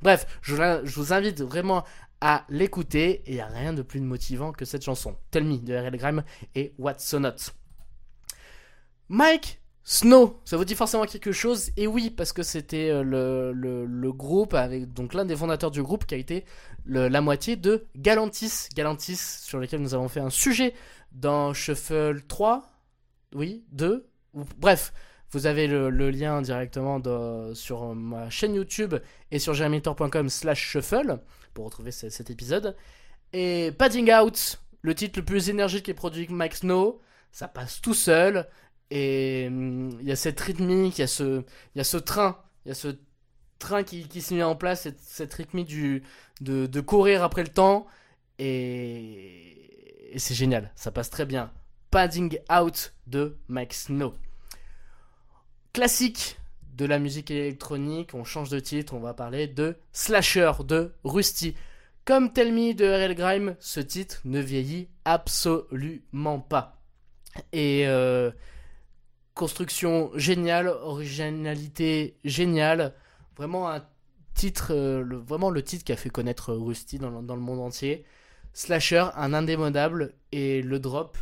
Bref, 0.02 0.40
je, 0.42 0.96
vous 0.96 1.14
invite 1.14 1.42
vraiment 1.42 1.84
à 2.20 2.46
l'écouter 2.50 3.24
et 3.26 3.32
il 3.32 3.36
n'y 3.36 3.42
a 3.42 3.48
rien 3.48 3.74
de 3.74 3.82
plus 3.82 4.00
motivant 4.00 4.52
que 4.52 4.66
cette 4.66 4.84
chanson. 4.84 5.16
Tell 5.32 5.44
Me 5.44 5.58
de 5.58 5.76
RL 5.76 5.98
Grime 5.98 6.24
et 6.56 6.74
What's 6.78 7.06
So 7.06 7.20
Not. 7.20 7.52
Mike 9.10 9.60
Snow, 9.84 10.40
ça 10.46 10.58
vous 10.58 10.66
dit 10.66 10.76
forcément 10.76 11.06
quelque 11.06 11.32
chose 11.32 11.72
Et 11.76 11.88
oui, 11.88 12.12
parce 12.12 12.34
que 12.34 12.44
c'était 12.44 12.92
euh, 12.92 13.02
le, 13.04 13.52
le, 13.52 14.14
groupe, 14.14 14.54
avec 14.54 14.94
donc 14.94 15.16
l'un 15.16 15.26
des 15.26 15.36
fondateurs 15.36 15.72
du 15.72 15.82
groupe 15.82 16.06
qui 16.06 16.14
a 16.14 16.18
été 16.18 16.46
la 16.86 17.22
moitié 17.22 17.56
de 17.56 17.88
Galantis. 17.96 18.70
Galantis, 18.76 19.18
sur 19.18 19.60
lequel 19.60 19.82
nous 19.82 19.94
avons 19.96 20.08
fait 20.08 20.20
un 20.20 20.30
sujet 20.30 20.74
dans 21.12 21.54
Shuffle 21.54 22.22
3, 22.28 22.70
oui, 23.36 23.64
2, 23.72 24.08
ou, 24.34 24.44
bref, 24.58 24.94
vous 25.32 25.46
avez 25.46 25.68
le, 25.68 25.90
lien 26.10 26.42
directement 26.42 27.02
sur 27.54 27.96
ma 27.96 28.30
chaîne 28.30 28.56
YouTube 28.56 28.96
et 29.32 29.40
sur 29.40 29.54
jeremytor.com 29.54 30.30
slash 30.30 30.60
shuffle 30.60 31.20
pour 31.54 31.66
retrouver 31.66 31.92
cet 31.92 32.30
épisode. 32.30 32.76
Et 33.34 33.72
Padding 33.78 34.12
Out, 34.14 34.62
le 34.82 34.94
titre 34.94 35.20
le 35.20 35.26
plus 35.26 35.50
énergique 35.50 35.88
est 35.88 35.94
produit 35.94 36.28
Mike 36.30 36.56
Snow, 36.56 37.02
ça 37.32 37.48
passe 37.48 37.82
tout 37.82 37.94
seul. 37.94 38.48
Et 38.90 39.46
hum, 39.48 39.98
il 40.02 40.08
y 40.08 40.12
a 40.12 40.18
cette 40.18 40.40
rythmique, 40.40 40.98
il 40.98 41.02
y, 41.02 41.04
a 41.04 41.08
ce, 41.08 41.44
train, 41.98 42.38
il 42.66 42.70
y 42.70 42.72
a 42.72 42.76
ce 42.76 42.90
train 43.58 43.84
qui, 43.84 44.08
qui 44.10 44.22
se 44.22 44.34
met 44.34 44.44
en 44.44 44.56
place, 44.56 44.82
cette, 44.82 45.00
cette 45.00 45.34
rythmique 45.34 45.68
du, 45.68 46.04
de, 46.42 46.66
de, 46.66 46.82
courir 46.82 47.24
après 47.24 47.44
le 47.44 47.50
temps. 47.50 47.88
Et, 48.38 49.71
et 50.12 50.20
c'est 50.20 50.36
génial, 50.36 50.72
ça 50.76 50.92
passe 50.92 51.10
très 51.10 51.26
bien. 51.26 51.52
Padding 51.90 52.38
Out 52.52 52.94
de 53.08 53.38
Mike 53.48 53.74
Snow. 53.74 54.14
Classique 55.74 56.38
de 56.76 56.86
la 56.86 57.00
musique 57.00 57.32
électronique, 57.32 58.14
on 58.14 58.24
change 58.24 58.50
de 58.50 58.60
titre, 58.60 58.94
on 58.94 59.00
va 59.00 59.14
parler 59.14 59.48
de 59.48 59.78
Slasher 59.92 60.52
de 60.66 60.94
Rusty. 61.04 61.56
Comme 62.06 62.34
Tell 62.34 62.54
Me 62.54 62.74
de 62.74 62.86
RL 62.86 63.16
Grime, 63.16 63.56
ce 63.60 63.80
titre 63.80 64.22
ne 64.26 64.40
vieillit 64.40 64.90
absolument 65.06 66.40
pas. 66.40 66.82
Et 67.54 67.88
euh, 67.88 68.32
construction 69.34 70.12
géniale, 70.16 70.68
originalité 70.68 72.18
géniale, 72.24 72.94
vraiment 73.38 73.70
un 73.70 73.86
titre, 74.34 74.74
euh, 74.74 75.04
le, 75.04 75.18
vraiment 75.18 75.50
le 75.50 75.64
titre 75.64 75.84
qui 75.84 75.92
a 75.92 75.98
fait 75.98 76.10
connaître 76.10 76.54
Rusty 76.54 76.98
dans, 76.98 77.10
le 77.12 77.42
monde 77.42 77.60
entier. 77.60 78.06
Slasher, 78.54 79.08
un 79.16 79.34
indémodable, 79.34 80.14
et 80.32 80.62
le 80.62 80.80
drop 80.80 81.18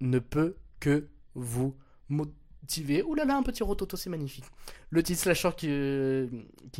ne 0.00 0.18
peut 0.18 0.56
que 0.80 1.08
vous 1.34 1.74
motiver. 2.08 3.02
Ouh 3.02 3.14
là 3.14 3.24
un 3.36 3.42
petit 3.42 3.62
rototo, 3.62 3.96
c'est 3.96 4.10
magnifique. 4.10 4.44
Le 4.90 5.02
titre 5.02 5.22
Slasher 5.22 5.50
qui, 5.56 5.68
euh, 5.70 6.26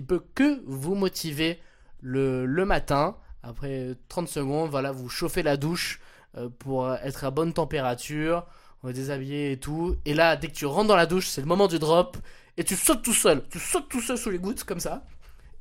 peut 0.06 0.22
que 0.34 0.62
vous 0.66 0.94
motiver 0.94 1.58
le, 2.00 2.46
matin. 2.64 3.16
Après 3.42 3.94
30 4.08 4.28
secondes, 4.28 4.70
voilà, 4.70 4.92
vous 4.92 5.08
chauffez 5.08 5.42
la 5.42 5.56
douche 5.56 6.00
euh, 6.36 6.48
pour 6.58 6.92
être 6.92 7.24
à 7.24 7.30
bonne 7.30 7.52
température 7.52 8.46
déshabiller 8.92 9.52
et 9.52 9.56
tout. 9.56 9.96
Et 10.04 10.14
là, 10.14 10.36
dès 10.36 10.48
que 10.48 10.52
tu 10.52 10.66
rentres 10.66 10.88
dans 10.88 10.96
la 10.96 11.06
douche, 11.06 11.28
c'est 11.28 11.40
le 11.40 11.46
moment 11.46 11.68
du 11.68 11.78
drop. 11.78 12.16
Et 12.56 12.64
tu 12.64 12.76
sautes 12.76 13.02
tout 13.02 13.14
seul. 13.14 13.42
Tu 13.48 13.58
sautes 13.58 13.88
tout 13.88 14.00
seul 14.00 14.18
sous 14.18 14.30
les 14.30 14.38
gouttes, 14.38 14.64
comme 14.64 14.80
ça. 14.80 15.06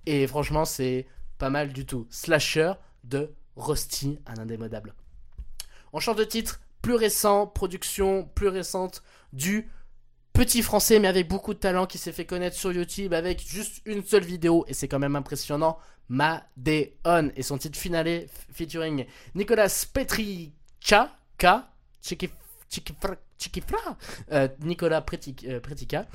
Et 0.05 0.27
franchement, 0.27 0.65
c'est 0.65 1.07
pas 1.37 1.49
mal 1.49 1.71
du 1.71 1.85
tout. 1.85 2.07
Slasher 2.09 2.73
de 3.03 3.33
Rusty, 3.55 4.19
un 4.25 4.37
indémodable. 4.41 4.93
On 5.93 5.99
change 5.99 6.17
de 6.17 6.23
titre, 6.23 6.59
plus 6.81 6.95
récent, 6.95 7.47
production 7.47 8.29
plus 8.35 8.47
récente 8.47 9.03
du 9.31 9.69
petit 10.33 10.61
français, 10.61 10.99
mais 10.99 11.07
avec 11.07 11.27
beaucoup 11.27 11.53
de 11.53 11.59
talent, 11.59 11.85
qui 11.85 11.97
s'est 11.97 12.11
fait 12.11 12.25
connaître 12.25 12.55
sur 12.55 12.71
YouTube 12.71 13.13
avec 13.13 13.41
juste 13.47 13.81
une 13.85 14.03
seule 14.03 14.23
vidéo. 14.23 14.65
Et 14.67 14.73
c'est 14.73 14.87
quand 14.87 14.99
même 14.99 15.15
impressionnant. 15.15 15.77
Madeon 16.09 17.31
et 17.35 17.43
son 17.43 17.57
titre 17.57 17.79
finale 17.79 18.25
featuring 18.51 19.05
Nicolas 19.35 19.85
Petrica, 19.93 21.15
K, 21.37 21.45
euh, 24.31 24.47
Nicolas 24.59 25.01
Pretica. 25.01 25.99
Euh, 25.99 26.05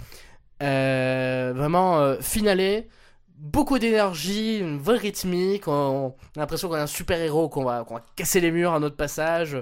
euh, 0.60 1.52
vraiment 1.54 2.20
finalé, 2.20 2.88
beaucoup 3.38 3.78
d'énergie, 3.78 4.58
une 4.58 4.78
vraie 4.78 4.98
rythmique. 4.98 5.68
On, 5.68 6.14
a 6.36 6.40
l'impression 6.40 6.68
qu'on 6.68 6.76
est 6.76 6.80
un 6.80 6.86
super 6.86 7.20
héros, 7.20 7.48
qu'on 7.48 7.64
va, 7.64 7.86
casser 8.16 8.40
les 8.40 8.50
murs 8.50 8.72
à 8.72 8.80
notre 8.80 8.96
passage. 8.96 9.56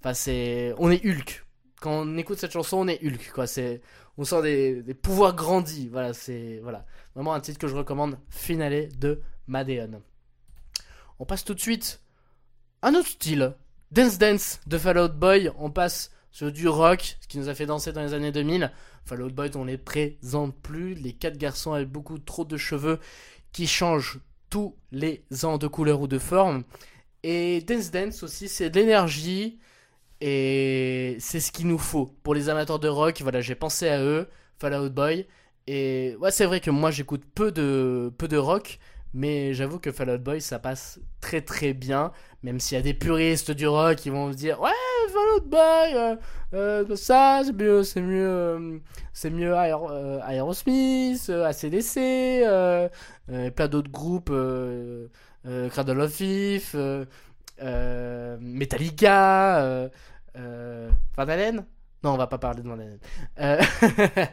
Enfin, 0.00 0.14
c'est, 0.14 0.74
on 0.78 0.90
est 0.90 1.04
Hulk. 1.04 1.44
Quand 1.80 2.02
on 2.02 2.18
écoute 2.18 2.38
cette 2.38 2.52
chanson, 2.52 2.78
on 2.78 2.88
est 2.88 3.02
Hulk. 3.04 3.32
Quoi. 3.34 3.46
C'est, 3.46 3.80
on 4.18 4.24
sent 4.24 4.42
des, 4.42 4.94
pouvoirs 4.94 5.34
grandis. 5.34 5.88
Voilà, 5.88 6.12
c'est 6.12 6.60
voilà, 6.62 6.84
vraiment 7.14 7.34
un 7.34 7.40
titre 7.40 7.58
que 7.58 7.68
je 7.68 7.74
recommande. 7.74 8.18
Finale 8.28 8.88
de 8.98 9.22
Madeon. 9.46 10.02
On 11.18 11.24
passe 11.24 11.44
tout 11.44 11.54
de 11.54 11.60
suite 11.60 12.00
à 12.82 12.88
un 12.88 12.94
autre 12.94 13.08
style. 13.08 13.54
Dance 13.90 14.18
Dance 14.18 14.60
de 14.66 14.78
Fallout 14.78 15.10
Boy. 15.10 15.50
On 15.58 15.70
passe 15.70 16.10
sur 16.32 16.50
du 16.50 16.66
rock, 16.66 17.16
ce 17.20 17.28
qui 17.28 17.38
nous 17.38 17.48
a 17.48 17.54
fait 17.54 17.66
danser 17.66 17.92
dans 17.92 18.02
les 18.02 18.14
années 18.14 18.32
2000. 18.32 18.72
Fallout 19.04 19.30
Boy, 19.30 19.50
on 19.54 19.64
les 19.64 19.78
présente 19.78 20.56
plus. 20.62 20.94
Les 20.94 21.12
quatre 21.12 21.36
garçons 21.36 21.72
avec 21.72 21.88
beaucoup 21.88 22.18
trop 22.18 22.44
de 22.44 22.56
cheveux 22.56 22.98
qui 23.52 23.66
changent 23.66 24.18
tous 24.50 24.74
les 24.90 25.24
ans 25.44 25.58
de 25.58 25.66
couleur 25.66 26.00
ou 26.00 26.08
de 26.08 26.18
forme. 26.18 26.64
Et 27.22 27.60
Dance 27.60 27.90
Dance 27.90 28.22
aussi, 28.22 28.48
c'est 28.48 28.70
de 28.70 28.80
l'énergie. 28.80 29.58
Et 30.20 31.16
c'est 31.20 31.40
ce 31.40 31.52
qu'il 31.52 31.66
nous 31.66 31.78
faut. 31.78 32.06
Pour 32.22 32.34
les 32.34 32.48
amateurs 32.48 32.78
de 32.78 32.88
rock, 32.88 33.20
voilà, 33.22 33.40
j'ai 33.40 33.54
pensé 33.54 33.88
à 33.88 34.02
eux, 34.02 34.28
Fallout 34.58 34.90
Boy. 34.90 35.26
Et 35.66 36.16
ouais, 36.20 36.30
c'est 36.30 36.46
vrai 36.46 36.60
que 36.60 36.70
moi 36.70 36.90
j'écoute 36.90 37.22
peu 37.34 37.52
de, 37.52 38.12
peu 38.18 38.28
de 38.28 38.36
rock, 38.36 38.78
mais 39.14 39.54
j'avoue 39.54 39.78
que 39.78 39.92
Fallout 39.92 40.18
Boy 40.18 40.40
ça 40.40 40.58
passe 40.58 41.00
très 41.20 41.40
très 41.40 41.72
bien. 41.72 42.12
Même 42.42 42.60
s'il 42.60 42.76
y 42.76 42.78
a 42.78 42.82
des 42.82 42.94
puristes 42.94 43.50
du 43.50 43.66
rock 43.66 43.96
qui 43.96 44.10
vont 44.10 44.32
se 44.32 44.36
dire 44.36 44.60
Ouais, 44.60 44.70
Boy, 45.40 45.94
euh, 45.94 46.16
euh, 46.54 46.96
ça 46.96 47.42
c'est 47.44 47.52
mieux, 47.52 47.82
c'est 47.82 48.00
mieux, 48.00 48.28
euh, 48.28 48.78
c'est 49.12 49.30
mieux 49.30 49.54
Aerosmith, 49.54 51.30
ACDC, 51.30 52.44
plein 53.54 53.68
d'autres 53.68 53.90
groupes, 53.90 54.32
Cradle 55.70 56.00
of 56.00 56.12
Filth, 56.12 56.76
Metallica, 58.40 59.88
Van 60.34 61.28
Halen? 61.28 61.64
Non, 62.04 62.14
on 62.14 62.16
va 62.16 62.26
pas 62.26 62.38
parler 62.38 62.62
de 62.62 62.68
Van 62.68 62.78
Halen. 62.78 62.98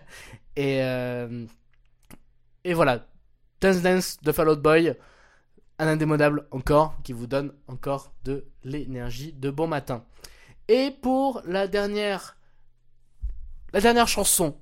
et, 0.55 0.79
et 2.63 2.73
voilà, 2.73 3.05
Dance 3.62 3.81
Dance 3.81 4.17
de 4.21 4.31
Fallout 4.31 4.57
Boy 4.57 4.95
un 5.79 5.88
indémodable 5.88 6.45
encore 6.51 6.97
qui 7.03 7.13
vous 7.13 7.25
donne 7.25 7.53
encore 7.67 8.12
de 8.25 8.45
l'énergie 8.63 9.33
de 9.33 9.49
bon 9.49 9.67
matin. 9.67 10.03
Et 10.69 10.91
pour 10.91 11.41
la 11.45 11.67
dernière, 11.67 12.38
la 13.73 13.82
dernière 13.82 14.08
chanson 14.08 14.55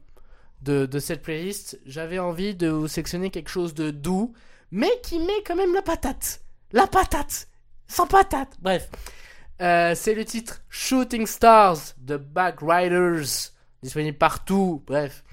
de, 0.61 0.87
cette 0.99 1.21
playlist, 1.21 1.79
j'avais 1.85 2.17
envie 2.17 2.55
de 2.55 2.69
vous 2.69 2.87
sélectionner 2.87 3.29
quelque 3.29 3.49
chose 3.49 3.73
de 3.73 3.91
doux, 3.91 4.33
mais 4.71 4.89
qui 5.03 5.19
met 5.19 5.43
quand 5.45 5.57
même 5.57 5.73
la 5.73 5.81
patate. 5.81 6.41
La 6.71 6.87
patate 6.87 7.49
Sans 7.87 8.07
patate 8.07 8.55
Bref. 8.61 8.89
Euh, 9.61 9.95
c'est 9.95 10.13
le 10.13 10.23
titre 10.23 10.61
Shooting 10.69 11.25
Stars 11.25 11.77
de 11.97 12.15
Back 12.15 12.59
Riders, 12.61 13.51
disponible 13.83 14.17
partout, 14.17 14.83
bref. 14.87 15.25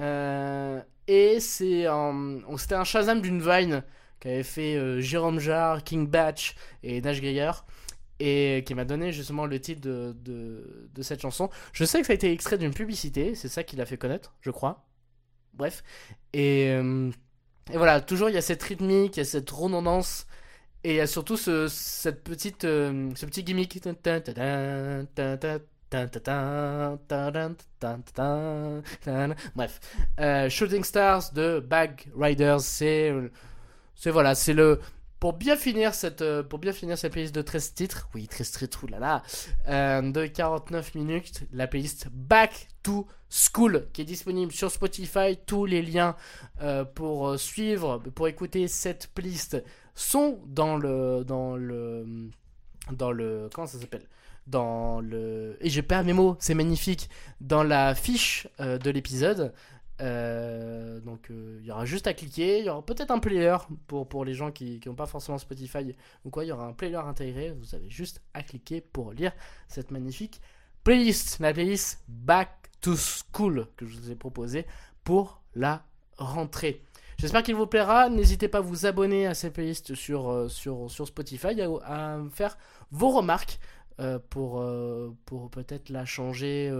Euh, 0.00 0.80
et 1.06 1.38
c'est 1.38 1.86
c'était 2.56 2.74
un 2.74 2.84
Shazam 2.84 3.20
d'une 3.20 3.40
Vine 3.40 3.84
qu'avait 4.18 4.42
fait 4.42 4.74
euh, 4.74 5.00
Jérôme 5.00 5.38
Jarre, 5.38 5.84
King 5.84 6.08
Batch 6.08 6.56
et 6.82 7.00
Nash 7.02 7.20
Greyer. 7.20 7.52
Et 8.20 8.64
qui 8.66 8.74
m'a 8.74 8.84
donné 8.84 9.12
justement 9.12 9.46
le 9.46 9.60
titre 9.60 9.80
de, 9.80 10.16
de, 10.22 11.02
cette 11.02 11.20
chanson. 11.20 11.50
Je 11.72 11.84
sais 11.84 12.00
que 12.00 12.06
ça 12.06 12.12
a 12.12 12.14
été 12.14 12.32
extrait 12.32 12.58
d'une 12.58 12.74
publicité, 12.74 13.34
c'est 13.34 13.48
ça 13.48 13.62
qui 13.62 13.76
l'a 13.76 13.86
fait 13.86 13.96
connaître, 13.96 14.34
je 14.40 14.50
crois. 14.50 14.86
Bref. 15.54 15.82
Et, 16.32 16.70
euh, 16.70 17.10
et, 17.72 17.76
voilà, 17.76 18.00
toujours 18.00 18.28
il 18.28 18.34
y 18.34 18.38
a 18.38 18.42
cette 18.42 18.62
rythmique, 18.62 19.16
il 19.16 19.20
y 19.20 19.22
a 19.22 19.24
cette 19.24 19.50
redondance, 19.50 20.26
et 20.84 20.90
il 20.90 20.96
y 20.96 21.00
a 21.00 21.06
surtout 21.06 21.36
ce, 21.36 21.68
cette 21.68 22.24
petite, 22.24 22.64
euh, 22.64 23.10
ce 23.14 23.26
petit 23.26 23.44
gimmick. 23.44 23.78
Bref, 29.54 29.80
euh, 30.20 30.48
Shooting 30.48 30.84
Stars 30.84 31.32
de 31.32 31.60
Bag 31.60 32.06
Riders, 32.16 32.60
c'est, 32.60 33.12
c'est 33.94 34.10
voilà, 34.10 34.34
c'est 34.34 34.54
le 34.54 34.80
pour 35.20 35.32
bien 35.32 35.56
finir 35.56 35.94
cette 35.94 36.22
euh, 36.22 36.42
pour 36.42 36.58
bien 36.58 36.72
finir 36.72 36.96
cette 36.96 37.12
playlist 37.12 37.34
de 37.34 37.42
13 37.42 37.74
titres, 37.74 38.08
oui 38.14 38.28
13 38.28 38.50
titres, 38.52 38.84
oulala, 38.84 39.22
euh, 39.68 40.02
de 40.12 40.26
49 40.26 40.94
minutes, 40.94 41.42
la 41.52 41.66
playlist 41.66 42.08
Back 42.12 42.68
to 42.82 43.06
School 43.28 43.88
qui 43.92 44.02
est 44.02 44.04
disponible 44.04 44.52
sur 44.52 44.70
Spotify. 44.70 45.36
Tous 45.44 45.66
les 45.66 45.82
liens 45.82 46.16
euh, 46.62 46.84
pour 46.84 47.38
suivre, 47.38 47.98
pour 48.14 48.28
écouter 48.28 48.68
cette 48.68 49.08
playlist 49.08 49.62
sont 49.94 50.40
dans 50.46 50.76
le 50.76 51.24
dans 51.24 51.56
le 51.56 52.30
dans 52.92 53.10
le 53.10 53.48
comment 53.52 53.66
ça 53.66 53.78
s'appelle? 53.78 54.06
Dans 54.46 55.00
le 55.00 55.58
et 55.60 55.68
je 55.68 55.80
perds 55.82 56.04
mes 56.04 56.14
mots, 56.14 56.36
c'est 56.38 56.54
magnifique 56.54 57.10
dans 57.40 57.62
la 57.62 57.94
fiche 57.94 58.48
de 58.58 58.90
l'épisode. 58.90 59.52
Euh, 60.00 61.00
donc 61.00 61.26
il 61.28 61.34
euh, 61.34 61.60
y 61.64 61.70
aura 61.72 61.84
juste 61.84 62.06
à 62.06 62.14
cliquer, 62.14 62.60
il 62.60 62.66
y 62.66 62.68
aura 62.68 62.84
peut-être 62.86 63.10
un 63.10 63.18
player 63.18 63.56
pour, 63.88 64.08
pour 64.08 64.24
les 64.24 64.32
gens 64.32 64.52
qui 64.52 64.80
n'ont 64.86 64.94
pas 64.94 65.06
forcément 65.06 65.38
Spotify 65.38 65.96
ou 66.24 66.30
quoi, 66.30 66.44
il 66.44 66.48
y 66.48 66.52
aura 66.52 66.66
un 66.66 66.72
player 66.72 66.96
intégré, 66.96 67.50
vous 67.50 67.74
avez 67.74 67.90
juste 67.90 68.22
à 68.32 68.44
cliquer 68.44 68.80
pour 68.80 69.12
lire 69.12 69.32
cette 69.66 69.90
magnifique 69.90 70.40
playlist, 70.84 71.40
la 71.40 71.52
playlist 71.52 72.04
Back 72.06 72.70
to 72.80 72.94
School 72.94 73.66
que 73.76 73.86
je 73.86 73.98
vous 73.98 74.10
ai 74.12 74.14
proposée 74.14 74.66
pour 75.02 75.42
la 75.56 75.82
rentrée. 76.16 76.84
J'espère 77.18 77.42
qu'il 77.42 77.56
vous 77.56 77.66
plaira, 77.66 78.08
n'hésitez 78.08 78.46
pas 78.46 78.58
à 78.58 78.60
vous 78.60 78.86
abonner 78.86 79.26
à 79.26 79.34
cette 79.34 79.54
playlist 79.54 79.96
sur, 79.96 80.30
euh, 80.30 80.48
Spotify, 80.48 81.60
à, 81.60 82.20
faire 82.30 82.56
vos 82.92 83.10
remarques 83.10 83.58
pour 84.30 84.62
peut-être 85.50 85.88
la 85.88 86.04
changer 86.04 86.72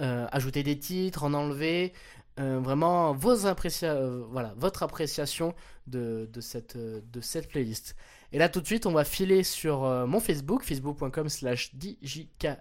euh, 0.00 0.26
ajouter 0.30 0.62
des 0.62 0.78
titres, 0.78 1.24
en 1.24 1.34
enlever, 1.34 1.92
euh, 2.38 2.60
vraiment 2.60 3.12
vos 3.12 3.46
apprécia 3.46 3.92
euh, 3.92 4.24
voilà, 4.30 4.54
votre 4.56 4.82
appréciation 4.82 5.54
de, 5.86 6.28
cette, 6.40 6.76
de 6.76 7.20
cette 7.20 7.48
playlist. 7.48 7.96
Et 8.32 8.38
là 8.38 8.48
tout 8.48 8.60
de 8.60 8.66
suite 8.66 8.86
on 8.86 8.92
va 8.92 9.04
filer 9.04 9.42
sur 9.42 9.80
mon 10.06 10.20
Facebook, 10.20 10.62
facebook.com 10.62 11.28
slash 11.28 11.72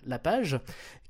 la 0.05 0.19
page, 0.19 0.59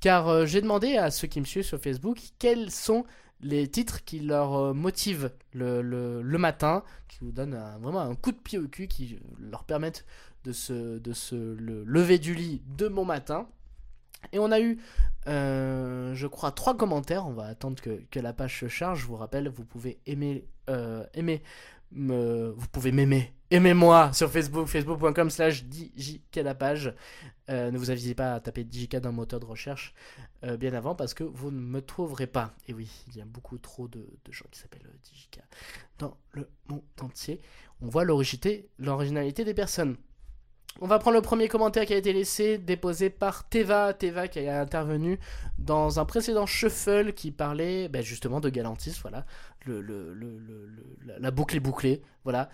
car 0.01 0.45
j'ai 0.45 0.59
demandé 0.61 0.97
à 0.97 1.11
ceux 1.11 1.27
qui 1.27 1.39
me 1.39 1.45
suivent 1.45 1.63
sur 1.63 1.79
Facebook 1.79 2.19
quels 2.39 2.69
sont 2.69 3.05
les 3.39 3.69
titres 3.69 4.03
qui 4.03 4.19
leur 4.19 4.75
motivent 4.75 5.31
le, 5.53 5.81
le, 5.81 6.21
le, 6.21 6.37
matin, 6.37 6.83
qui 7.07 7.19
vous 7.21 7.31
donnent 7.31 7.57
vraiment 7.79 8.01
un 8.01 8.15
coup 8.15 8.33
de 8.33 8.37
pied 8.37 8.57
au 8.57 8.67
cul, 8.67 8.89
qui 8.89 9.17
leur 9.39 9.63
permettent 9.63 10.05
de 10.43 10.51
se, 10.51 10.99
de 10.99 11.13
se 11.13 11.35
lever 11.35 12.19
du 12.19 12.33
lit 12.33 12.61
de 12.77 12.89
mon 12.89 13.05
matin. 13.05 13.47
Et 14.31 14.39
on 14.39 14.51
a 14.51 14.59
eu, 14.59 14.79
euh, 15.27 16.13
je 16.13 16.27
crois, 16.27 16.51
trois 16.51 16.75
commentaires. 16.75 17.27
On 17.27 17.33
va 17.33 17.45
attendre 17.45 17.81
que, 17.81 18.19
la 18.19 18.33
page 18.33 18.59
se 18.59 18.67
charge. 18.67 19.01
Je 19.01 19.07
vous 19.07 19.15
rappelle, 19.15 19.49
vous 19.49 19.65
pouvez 19.65 19.99
aimer, 20.05 20.45
euh, 20.69 21.05
aimer 21.13 21.41
me, 21.91 22.55
m'aimer. 22.91 23.33
Aimez-moi 23.51 24.13
sur 24.13 24.29
Facebook, 24.29 24.67
facebook.com 24.67 25.29
slash 25.31 25.65
la 26.35 26.53
page. 26.53 26.93
Euh, 27.49 27.71
ne 27.71 27.77
vous 27.79 27.89
avisez 27.89 28.13
pas 28.13 28.35
à 28.35 28.39
taper 28.39 28.63
DJK 28.69 28.97
dans 28.97 29.09
le 29.09 29.15
moteur 29.15 29.39
de 29.39 29.45
recherche 29.45 29.95
bien 30.59 30.73
avant 30.73 30.95
parce 30.95 31.13
que 31.13 31.23
vous 31.23 31.51
ne 31.51 31.59
me 31.59 31.81
trouverez 31.81 32.27
pas. 32.27 32.53
Et 32.67 32.73
oui, 32.73 32.89
il 33.07 33.17
y 33.17 33.21
a 33.21 33.25
beaucoup 33.25 33.57
trop 33.57 33.87
de, 33.87 34.07
de 34.23 34.31
gens 34.31 34.45
qui 34.51 34.59
s'appellent 34.59 34.87
DJK 35.03 35.41
dans 35.97 36.15
le 36.31 36.47
monde 36.69 36.83
entier. 37.01 37.41
On 37.81 37.87
voit 37.87 38.03
l'originalité 38.03 39.43
des 39.43 39.53
personnes. 39.53 39.97
On 40.81 40.87
va 40.87 40.97
prendre 40.99 41.15
le 41.15 41.21
premier 41.21 41.49
commentaire 41.49 41.85
qui 41.85 41.93
a 41.93 41.97
été 41.97 42.13
laissé, 42.13 42.57
déposé 42.57 43.09
par 43.09 43.47
Teva. 43.49 43.93
Teva 43.93 44.27
qui 44.27 44.39
a 44.47 44.61
intervenu 44.61 45.19
dans 45.57 45.99
un 45.99 46.05
précédent 46.05 46.45
shuffle 46.45 47.11
qui 47.13 47.31
parlait 47.31 47.89
ben, 47.89 48.01
justement 48.01 48.39
de 48.39 48.49
Galantis. 48.49 48.97
Voilà, 49.01 49.25
le, 49.65 50.15
la 51.19 51.31
boucle 51.31 51.57
est 51.57 51.59
bouclée. 51.59 52.01
Voilà. 52.23 52.49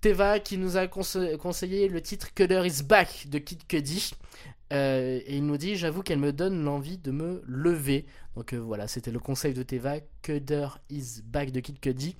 Teva 0.00 0.40
qui 0.40 0.58
nous 0.58 0.76
a 0.76 0.86
conseillé 0.88 1.88
le 1.88 2.02
titre 2.02 2.34
Cutter 2.34 2.62
is 2.66 2.82
Back 2.82 3.26
de 3.28 3.38
Kid 3.38 3.66
Cudi. 3.66 4.12
Euh, 4.72 5.20
et 5.26 5.36
il 5.36 5.46
nous 5.46 5.56
dit 5.56 5.76
J'avoue 5.76 6.02
qu'elle 6.02 6.18
me 6.18 6.32
donne 6.32 6.62
l'envie 6.62 6.98
de 6.98 7.10
me 7.10 7.42
lever. 7.46 8.04
Donc 8.36 8.52
euh, 8.52 8.58
voilà, 8.58 8.88
c'était 8.88 9.10
le 9.10 9.18
conseil 9.18 9.54
de 9.54 9.62
Teva 9.62 9.96
Cutter 10.22 10.68
is 10.90 11.22
Back 11.24 11.50
de 11.50 11.60
Kid 11.60 11.80
Cudi. 11.80 12.16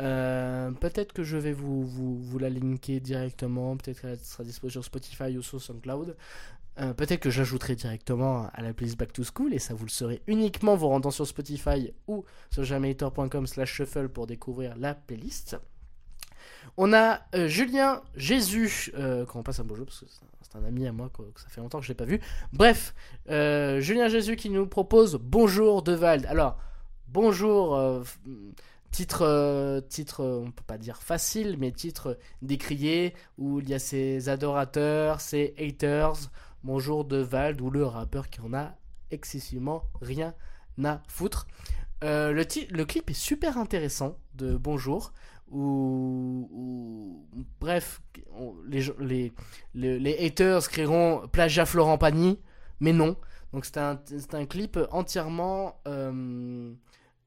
Euh, 0.00 0.70
peut-être 0.72 1.12
que 1.12 1.24
je 1.24 1.36
vais 1.36 1.52
vous, 1.52 2.38
la 2.38 2.50
linker 2.50 3.00
directement, 3.00 3.76
peut-être 3.76 4.00
qu'elle 4.00 4.18
sera 4.18 4.44
disponible 4.44 4.72
sur 4.72 4.84
Spotify 4.84 5.36
ou 5.36 5.42
sur 5.42 5.60
SoundCloud. 5.60 6.16
Euh, 6.80 6.94
peut-être 6.94 7.20
que 7.20 7.30
j'ajouterai 7.30 7.74
directement 7.74 8.48
à 8.54 8.62
la 8.62 8.72
playlist 8.72 8.96
Back 8.96 9.12
to 9.12 9.24
School 9.24 9.52
et 9.52 9.58
ça 9.58 9.74
vous 9.74 9.84
le 9.84 9.90
saurez 9.90 10.22
uniquement 10.28 10.76
vous 10.76 10.86
rendant 10.86 11.10
sur 11.10 11.26
Spotify 11.26 11.92
ou 12.06 12.24
sur 12.50 12.62
jamaitor.com 12.62 13.48
slash 13.48 13.72
shuffle 13.72 14.08
pour 14.08 14.28
découvrir 14.28 14.76
la 14.76 14.94
playlist. 14.94 15.56
On 16.76 16.92
a 16.92 17.22
euh, 17.34 17.48
Julien 17.48 18.02
Jésus, 18.14 18.92
quand 18.94 19.40
on 19.40 19.42
passe 19.42 19.58
un 19.58 19.64
bonjour 19.64 19.86
parce 19.86 20.00
que 20.00 20.06
c'est 20.40 20.56
un 20.56 20.64
ami 20.64 20.86
à 20.86 20.92
moi 20.92 21.10
que, 21.10 21.22
ça 21.40 21.48
fait 21.48 21.60
longtemps 21.60 21.80
que 21.80 21.84
je 21.84 21.90
l'ai 21.90 21.96
pas 21.96 22.04
vu. 22.04 22.20
Bref, 22.52 22.94
Julien 23.26 24.06
Jésus 24.06 24.36
qui 24.36 24.48
nous 24.48 24.66
propose 24.68 25.16
Bonjour 25.20 25.82
de 25.82 25.92
Vald. 25.92 26.26
Alors, 26.26 26.58
bonjour 27.08 28.04
titre, 28.90 29.22
euh, 29.22 29.80
titre, 29.80 30.24
on 30.24 30.50
peut 30.50 30.64
pas 30.66 30.78
dire 30.78 31.02
facile, 31.02 31.56
mais 31.58 31.72
titre 31.72 32.18
décrié, 32.42 33.14
où 33.36 33.60
il 33.60 33.68
y 33.68 33.74
a 33.74 33.78
ses 33.78 34.28
adorateurs, 34.28 35.20
ses 35.20 35.54
haters, 35.58 36.30
Bonjour 36.64 37.04
de 37.04 37.18
Vald, 37.18 37.60
ou 37.60 37.70
le 37.70 37.84
rappeur 37.84 38.28
qui 38.30 38.40
en 38.40 38.52
a 38.52 38.74
excessivement 39.10 39.84
rien 40.00 40.34
à 40.82 41.02
foutre. 41.06 41.46
Euh, 42.04 42.32
le, 42.32 42.84
clip 42.84 43.10
est 43.10 43.14
super 43.14 43.58
intéressant 43.58 44.18
de 44.34 44.56
Bonjour, 44.56 45.12
où, 45.50 47.26
bref, 47.60 48.02
les, 48.66 50.16
haters 50.18 50.68
crieront 50.68 51.28
plagiat 51.28 51.64
Florent 51.64 51.98
Pagny, 51.98 52.40
mais 52.80 52.92
non. 52.92 53.16
Donc 53.52 53.64
c'est 53.64 53.78
un, 53.78 54.00
un, 54.32 54.46
clip 54.46 54.78
entièrement... 54.90 55.80
Euh, 55.86 56.72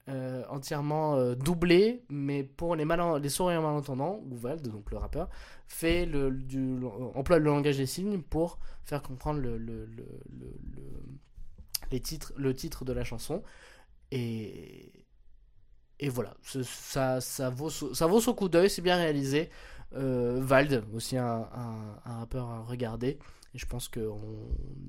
euh, 0.09 0.43
entièrement 0.49 1.15
euh, 1.15 1.35
doublé, 1.35 2.03
mais 2.09 2.43
pour 2.43 2.75
les, 2.75 2.85
les 3.21 3.29
sourires 3.29 3.61
malentendants, 3.61 4.21
Vald, 4.31 4.67
donc 4.67 4.89
le 4.91 4.97
rappeur, 4.97 5.29
fait 5.67 6.05
le, 6.05 6.31
du, 6.31 6.79
emploie 7.15 7.37
le 7.39 7.45
langage 7.45 7.77
des 7.77 7.85
signes 7.85 8.21
pour 8.21 8.57
faire 8.83 9.01
comprendre 9.01 9.39
le, 9.39 9.57
le, 9.57 9.87
les 11.91 11.99
titres, 11.99 12.33
le 12.35 12.53
titre 12.53 12.85
de 12.85 12.93
la 12.93 13.03
chanson. 13.03 13.43
Et, 14.11 14.91
et 15.99 16.09
voilà, 16.09 16.35
ça, 16.41 17.21
ça, 17.21 17.49
vaut, 17.49 17.69
ça 17.69 18.07
vaut 18.07 18.19
son 18.19 18.33
coup 18.33 18.49
d'œil, 18.49 18.69
c'est 18.69 18.81
bien 18.81 18.97
réalisé. 18.97 19.49
Euh, 19.93 20.39
Vald, 20.41 20.83
aussi 20.93 21.17
un, 21.17 21.47
un, 21.53 22.19
rappeur 22.19 22.49
à 22.49 22.61
regarder. 22.61 23.19
Et 23.53 23.57
je 23.57 23.65
pense 23.65 23.89
qu'on 23.89 24.19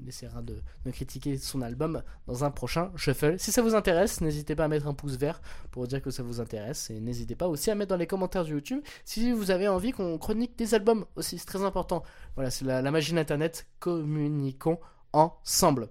essaiera 0.06 0.42
de, 0.42 0.62
critiquer 0.92 1.36
son 1.36 1.62
album 1.62 2.02
dans 2.26 2.44
un 2.44 2.50
prochain 2.50 2.92
shuffle. 2.96 3.38
Si 3.38 3.50
ça 3.50 3.62
vous 3.62 3.74
intéresse, 3.74 4.20
n'hésitez 4.20 4.54
pas 4.54 4.64
à 4.64 4.68
mettre 4.68 4.86
un 4.86 4.94
pouce 4.94 5.16
vert 5.16 5.40
pour 5.70 5.86
dire 5.86 6.00
que 6.00 6.10
ça 6.10 6.22
vous 6.22 6.40
intéresse. 6.40 6.90
Et 6.90 7.00
n'hésitez 7.00 7.34
pas 7.34 7.48
aussi 7.48 7.70
à 7.70 7.74
mettre 7.74 7.90
dans 7.90 7.96
les 7.96 8.06
commentaires 8.06 8.44
de 8.44 8.50
YouTube 8.50 8.80
si 9.04 9.32
vous 9.32 9.50
avez 9.50 9.66
envie 9.66 9.92
qu'on 9.92 10.16
chronique 10.18 10.56
des 10.56 10.74
albums 10.74 11.04
aussi. 11.16 11.38
C'est 11.38 11.46
très 11.46 11.64
important. 11.64 12.02
Voilà, 12.36 12.50
c'est 12.50 12.64
la, 12.64 12.82
la 12.82 12.90
magie 12.90 13.12
d'Internet. 13.12 13.66
Communiquons 13.80 14.78
ensemble. 15.12 15.88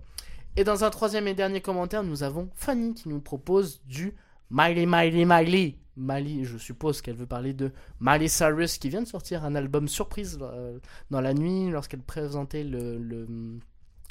Et 0.55 0.63
dans 0.63 0.83
un 0.83 0.89
troisième 0.89 1.27
et 1.27 1.33
dernier 1.33 1.61
commentaire, 1.61 2.03
nous 2.03 2.23
avons 2.23 2.49
Fanny 2.55 2.93
qui 2.93 3.09
nous 3.09 3.21
propose 3.21 3.81
du 3.85 4.15
Miley, 4.49 4.85
Miley, 4.85 5.25
Miley. 5.25 5.75
Miley, 6.01 6.43
je 6.43 6.57
suppose 6.57 7.01
qu'elle 7.01 7.15
veut 7.15 7.27
parler 7.27 7.53
de 7.53 7.71
Miley 7.99 8.27
Cyrus 8.27 8.77
qui 8.77 8.89
vient 8.89 9.01
de 9.01 9.07
sortir 9.07 9.45
un 9.45 9.55
album 9.55 9.87
surprise 9.87 10.39
euh, 10.41 10.79
dans 11.09 11.21
la 11.21 11.33
nuit 11.33 11.69
lorsqu'elle 11.69 12.01
présentait 12.01 12.63
le, 12.63 13.27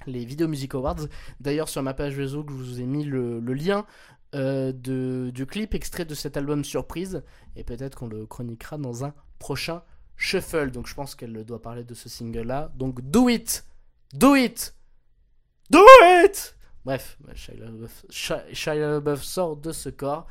les 0.07 0.25
Video 0.25 0.49
Music 0.49 0.75
Awards. 0.75 1.07
D'ailleurs, 1.41 1.69
sur 1.69 1.83
ma 1.83 1.95
page 1.95 2.17
réseau, 2.17 2.45
je 2.49 2.55
vous 2.55 2.81
ai 2.81 2.87
mis 2.87 3.05
le, 3.05 3.41
lien 3.41 3.85
euh, 4.35 4.73
de, 4.73 5.31
du 5.35 5.47
clip 5.47 5.75
extrait 5.75 6.05
de 6.05 6.15
cet 6.15 6.37
album 6.37 6.65
surprise. 6.65 7.23
Et 7.57 7.65
peut-être 7.65 7.99
qu'on 7.99 8.09
le 8.09 8.27
chroniquera 8.27 8.79
dans 8.79 9.05
un 9.05 9.13
prochain 9.39 9.83
shuffle. 10.17 10.71
Donc 10.71 10.87
je 10.87 10.95
pense 10.95 11.15
qu'elle 11.15 11.45
doit 11.45 11.61
parler 11.61 11.85
de 11.85 11.95
ce 11.95 12.09
single-là. 12.09 12.73
Donc 12.77 13.01
do 13.03 13.29
it! 13.29 13.65
Do 14.15 14.37
it! 14.37 14.75
Do 15.71 15.81
it! 16.25 16.57
Bref, 16.85 17.19
Shia 17.35 18.75
LaBeouf 18.75 19.23
sort 19.23 19.57
de 19.57 19.71
ce 19.71 19.91
corps. 19.91 20.27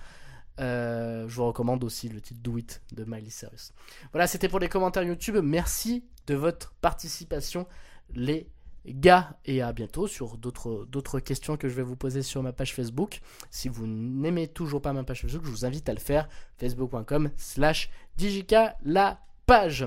Euh, 0.59 1.27
je 1.27 1.35
vous 1.35 1.45
recommande 1.45 1.83
aussi 1.83 2.09
le 2.09 2.21
titre 2.21 2.41
Do 2.41 2.57
It 2.57 2.81
de 2.93 3.05
Miley 3.05 3.29
Cyrus. 3.29 3.73
Voilà, 4.11 4.27
c'était 4.27 4.49
pour 4.49 4.59
les 4.59 4.69
commentaires 4.69 5.03
YouTube. 5.03 5.37
Merci 5.41 6.05
de 6.27 6.35
votre 6.35 6.73
participation. 6.81 7.67
les 8.15 8.49
gars 8.85 9.37
et 9.45 9.61
à 9.61 9.73
bientôt 9.73 10.07
sur 10.07 10.37
d'autres 10.37 11.19
questions 11.19 11.57
que 11.57 11.67
je 11.67 11.73
vais 11.75 11.83
vous 11.83 11.95
poser 11.95 12.23
sur 12.23 12.41
ma 12.43 12.53
page 12.53 12.73
Facebook. 12.73 13.21
Si 13.49 13.69
vous 13.69 13.85
n'aimez 13.87 14.47
toujours 14.47 14.81
pas 14.81 14.93
ma 14.93 15.03
page 15.03 15.21
Facebook, 15.21 15.43
je 15.45 15.49
vous 15.49 15.65
invite 15.65 15.89
à 15.89 15.93
le 15.93 15.99
faire 15.99 16.27
facebook.com 16.57 17.29
slash 17.37 17.89
digika 18.17 18.77
la 18.83 19.19
page. 19.45 19.85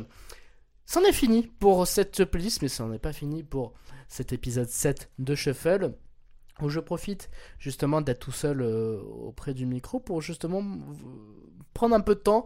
C'en 0.87 1.03
est 1.03 1.13
fini 1.13 1.47
pour 1.47 1.87
cette 1.87 2.25
playlist, 2.25 2.63
mais 2.63 2.69
ça 2.69 2.85
n'en 2.85 2.93
est 2.93 2.99
pas 2.99 3.13
fini 3.13 3.43
pour 3.43 3.73
cet 4.09 4.33
épisode 4.33 4.69
7 4.69 5.11
de 5.19 5.35
Shuffle 5.35 5.95
où 6.63 6.69
je 6.69 6.81
profite 6.81 7.31
justement 7.59 8.01
d'être 8.01 8.21
tout 8.21 8.33
seul 8.33 8.61
euh, 8.61 9.01
auprès 9.01 9.55
du 9.55 9.67
micro 9.67 10.01
pour 10.01 10.21
justement 10.21 10.63
prendre 11.75 11.95
un 11.95 12.01
peu 12.01 12.15
de 12.15 12.21
temps 12.21 12.45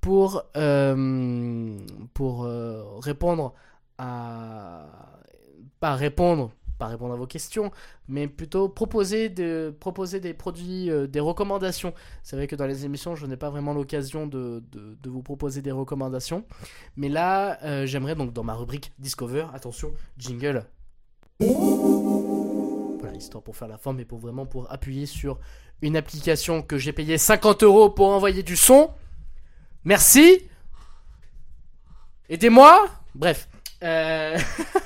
pour, 0.00 0.44
euh, 0.56 1.76
euh, 2.20 2.84
répondre 2.98 3.54
à... 3.98 4.86
Pas 5.80 5.94
répondre, 5.94 6.52
pas 6.78 6.86
répondre 6.86 7.12
à 7.12 7.16
vos 7.16 7.26
questions, 7.26 7.70
mais 8.08 8.28
plutôt 8.28 8.68
proposer, 8.70 9.28
de, 9.28 9.74
proposer 9.78 10.20
des 10.20 10.32
produits, 10.32 10.90
des 11.08 11.20
recommandations. 11.20 11.92
C'est 12.22 12.34
vrai 12.36 12.46
que 12.46 12.56
dans 12.56 12.66
les 12.66 12.86
émissions, 12.86 13.14
je 13.14 13.26
n'ai 13.26 13.36
pas 13.36 13.50
vraiment 13.50 13.74
l'occasion 13.74 14.26
de, 14.26 14.62
vous 15.04 15.22
proposer 15.22 15.60
des 15.60 15.72
recommandations. 15.72 16.44
Mais 16.96 17.10
là, 17.10 17.84
j'aimerais 17.84 18.14
donc 18.14 18.32
dans 18.32 18.44
ma 18.44 18.54
rubrique 18.54 18.92
Discover, 18.98 19.48
attention, 19.52 19.92
jingle 20.16 20.64
histoire 23.16 23.42
pour 23.42 23.56
faire 23.56 23.68
la 23.68 23.78
forme, 23.78 23.96
mais 23.96 24.04
pour 24.04 24.18
vraiment 24.18 24.46
pour 24.46 24.70
appuyer 24.70 25.06
sur 25.06 25.38
une 25.82 25.96
application 25.96 26.62
que 26.62 26.78
j'ai 26.78 26.92
payé 26.92 27.18
50 27.18 27.62
euros 27.62 27.90
pour 27.90 28.08
envoyer 28.08 28.42
du 28.42 28.56
son. 28.56 28.90
Merci. 29.84 30.48
Aidez-moi. 32.28 32.86
Bref. 33.14 33.48
Euh... 33.82 34.38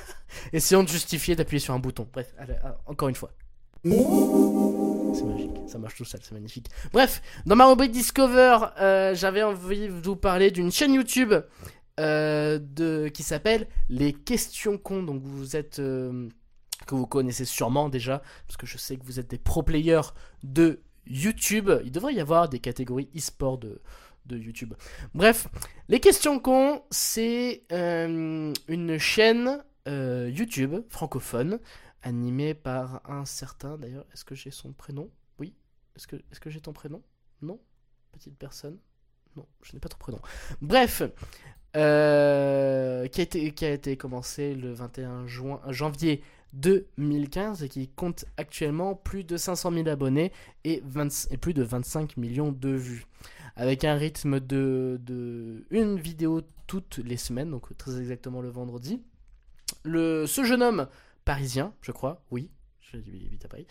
Essayons 0.53 0.83
de 0.83 0.89
justifier 0.89 1.35
d'appuyer 1.35 1.59
sur 1.59 1.73
un 1.73 1.79
bouton. 1.79 2.07
Bref, 2.11 2.33
euh, 2.39 2.53
encore 2.85 3.09
une 3.09 3.15
fois. 3.15 3.31
C'est 3.83 5.25
magique, 5.25 5.51
ça 5.67 5.79
marche 5.79 5.95
tout 5.95 6.05
seul, 6.05 6.21
c'est 6.23 6.33
magnifique. 6.33 6.67
Bref, 6.93 7.21
dans 7.45 7.55
ma 7.55 7.65
rubrique 7.65 7.91
Discover, 7.91 8.57
euh, 8.79 9.15
j'avais 9.15 9.43
envie 9.43 9.87
de 9.87 9.93
vous 9.93 10.15
parler 10.15 10.51
d'une 10.51 10.71
chaîne 10.71 10.93
YouTube 10.93 11.33
de, 11.97 13.07
qui 13.09 13.23
s'appelle 13.23 13.67
Les 13.89 14.13
Questions 14.13 14.77
Cons. 14.77 15.03
Donc 15.03 15.21
vous 15.23 15.55
êtes 15.55 15.81
que 16.85 16.95
vous 16.95 17.07
connaissez 17.07 17.45
sûrement 17.45 17.89
déjà, 17.89 18.21
parce 18.47 18.57
que 18.57 18.65
je 18.65 18.77
sais 18.77 18.97
que 18.97 19.05
vous 19.05 19.19
êtes 19.19 19.29
des 19.29 19.37
pro 19.37 19.63
players 19.63 20.13
de 20.43 20.81
YouTube. 21.07 21.71
Il 21.83 21.91
devrait 21.91 22.13
y 22.13 22.19
avoir 22.19 22.49
des 22.49 22.59
catégories 22.59 23.09
e-sport 23.15 23.57
de, 23.57 23.81
de 24.25 24.37
YouTube. 24.37 24.73
Bref, 25.13 25.47
les 25.89 25.99
questions 25.99 26.39
cons, 26.39 26.83
c'est 26.89 27.63
euh, 27.71 28.53
une 28.67 28.97
chaîne 28.97 29.63
euh, 29.87 30.29
YouTube 30.31 30.75
francophone 30.89 31.59
animée 32.03 32.53
par 32.53 33.01
un 33.09 33.25
certain, 33.25 33.77
d'ailleurs, 33.77 34.05
est-ce 34.13 34.25
que 34.25 34.35
j'ai 34.35 34.51
son 34.51 34.73
prénom? 34.73 35.09
Oui. 35.39 35.53
Est-ce 35.95 36.07
que, 36.07 36.15
est 36.15 36.39
que 36.39 36.49
j'ai 36.49 36.61
ton 36.61 36.73
prénom? 36.73 37.01
Non 37.41 37.59
Petite 38.11 38.37
personne? 38.37 38.77
Non, 39.35 39.45
je 39.63 39.73
n'ai 39.73 39.79
pas 39.79 39.89
ton 39.89 39.97
prénom. 39.97 40.19
Bref, 40.61 41.03
euh, 41.77 43.07
qui, 43.07 43.21
a 43.21 43.23
été, 43.23 43.51
qui 43.51 43.65
a 43.65 43.71
été 43.71 43.95
commencé 43.97 44.55
le 44.55 44.73
21 44.73 45.27
juin, 45.27 45.61
janvier 45.69 46.21
2015 46.53 47.63
et 47.63 47.69
qui 47.69 47.87
compte 47.87 48.25
actuellement 48.37 48.95
plus 48.95 49.23
de 49.23 49.37
500 49.37 49.71
000 49.71 49.87
abonnés 49.87 50.31
et, 50.63 50.81
plus 51.39 51.53
de 51.53 51.63
25 51.63 52.17
millions 52.17 52.51
de 52.51 52.69
vues. 52.69 53.05
Avec 53.55 53.83
un 53.83 53.95
rythme 53.95 54.39
de, 54.39 54.99
de, 55.03 55.65
une 55.71 55.99
vidéo 55.99 56.41
toutes 56.67 56.99
les 56.99 57.17
semaines, 57.17 57.51
donc 57.51 57.75
très 57.77 57.99
exactement 57.99 58.41
le 58.41 58.49
vendredi. 58.49 59.01
Le, 59.83 60.25
ce 60.25 60.43
jeune 60.43 60.63
homme 60.63 60.87
parisien, 61.25 61.73
je 61.81 61.91
crois, 61.91 62.23
oui, 62.31 62.49
je 62.79 62.97
dis 62.97 63.27
vite 63.29 63.45
à 63.45 63.47
Paris, 63.47 63.67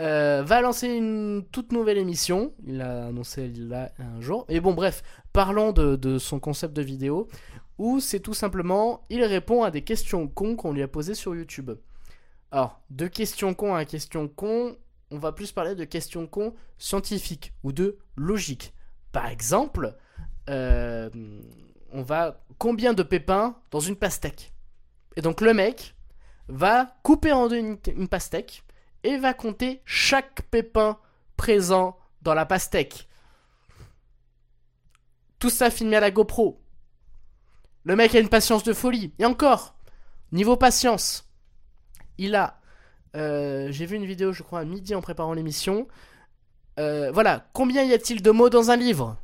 euh, 0.00 0.42
va 0.44 0.60
lancer 0.60 0.88
une 0.88 1.44
toute 1.50 1.72
nouvelle 1.72 1.98
émission. 1.98 2.52
Il 2.66 2.80
a 2.80 3.06
annoncé 3.06 3.48
là 3.48 3.90
un 3.98 4.20
jour. 4.20 4.44
Et 4.48 4.60
bon, 4.60 4.74
bref, 4.74 5.02
parlons 5.32 5.72
de, 5.72 5.96
de 5.96 6.18
son 6.18 6.38
concept 6.38 6.74
de 6.74 6.82
vidéo 6.82 7.28
où 7.78 8.00
c'est 8.00 8.20
tout 8.20 8.34
simplement, 8.34 9.04
il 9.10 9.22
répond 9.24 9.62
à 9.62 9.70
des 9.70 9.82
questions 9.82 10.28
cons 10.28 10.56
qu'on 10.56 10.72
lui 10.72 10.82
a 10.82 10.88
posées 10.88 11.14
sur 11.14 11.34
YouTube. 11.34 11.70
Alors, 12.56 12.80
de 12.88 13.06
questions 13.06 13.52
cons 13.52 13.74
à 13.74 13.84
questions 13.84 14.28
cons, 14.28 14.78
on 15.10 15.18
va 15.18 15.32
plus 15.32 15.52
parler 15.52 15.74
de 15.74 15.84
questions 15.84 16.26
cons 16.26 16.54
scientifiques 16.78 17.52
ou 17.62 17.70
de 17.70 17.98
logique. 18.16 18.72
Par 19.12 19.26
exemple, 19.26 19.94
euh, 20.48 21.10
on 21.92 22.00
va 22.00 22.42
combien 22.56 22.94
de 22.94 23.02
pépins 23.02 23.58
dans 23.70 23.80
une 23.80 23.96
pastèque? 23.96 24.54
Et 25.16 25.20
donc 25.20 25.42
le 25.42 25.52
mec 25.52 25.94
va 26.48 26.96
couper 27.02 27.30
en 27.30 27.48
deux 27.48 27.58
une, 27.58 28.08
pastèque 28.08 28.64
et 29.04 29.18
va 29.18 29.34
compter 29.34 29.82
chaque 29.84 30.40
pépin 30.50 30.98
présent 31.36 31.98
dans 32.22 32.32
la 32.32 32.46
pastèque. 32.46 33.06
Tout 35.38 35.50
ça 35.50 35.68
filmé 35.68 35.96
à 35.96 36.00
la 36.00 36.10
GoPro. 36.10 36.58
Le 37.84 37.96
mec 37.96 38.14
a 38.14 38.18
une 38.18 38.30
patience 38.30 38.62
de 38.62 38.72
folie. 38.72 39.12
Et 39.18 39.26
encore, 39.26 39.76
niveau 40.32 40.56
patience, 40.56 41.25
il 42.18 42.34
a. 42.34 42.60
Euh, 43.16 43.68
j'ai 43.70 43.86
vu 43.86 43.96
une 43.96 44.04
vidéo, 44.04 44.32
je 44.32 44.42
crois, 44.42 44.60
à 44.60 44.64
midi 44.64 44.94
en 44.94 45.00
préparant 45.00 45.32
l'émission. 45.32 45.88
Euh, 46.78 47.10
voilà, 47.12 47.46
combien 47.52 47.82
y 47.84 47.94
a-t-il 47.94 48.22
de 48.22 48.30
mots 48.30 48.50
dans 48.50 48.70
un 48.70 48.76
livre? 48.76 49.16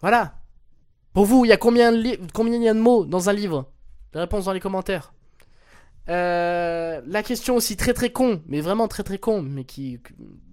Voilà. 0.00 0.34
Pour 1.12 1.24
vous, 1.24 1.44
il 1.44 1.48
y 1.48 1.52
a 1.52 1.56
combien, 1.56 1.92
combien 2.34 2.56
il 2.56 2.62
y 2.62 2.68
a 2.68 2.74
de 2.74 2.80
mots 2.80 3.04
dans 3.04 3.28
un 3.28 3.32
livre? 3.32 3.70
La 4.12 4.20
réponse 4.22 4.46
dans 4.46 4.52
les 4.52 4.60
commentaires. 4.60 5.12
Euh, 6.08 7.02
la 7.06 7.22
question 7.22 7.56
aussi 7.56 7.76
très 7.76 7.92
très 7.92 8.10
con, 8.10 8.42
mais 8.46 8.60
vraiment 8.60 8.88
très 8.88 9.02
très 9.02 9.18
con, 9.18 9.42
mais 9.42 9.64
qui, 9.64 10.00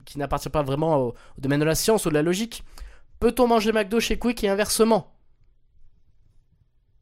qui 0.06 0.20
n'appartient 0.20 0.50
pas 0.50 0.64
vraiment 0.64 0.98
au, 0.98 1.08
au, 1.10 1.42
domaine 1.42 1.62
de 1.62 1.66
la 1.66 1.76
science 1.76 2.06
ou 2.06 2.10
de 2.10 2.14
la 2.14 2.22
logique. 2.22 2.64
Peut-on 3.20 3.48
manger 3.48 3.72
McDo 3.72 4.00
chez 4.00 4.20
Quick 4.20 4.44
et 4.44 4.50
inversement? 4.50 5.16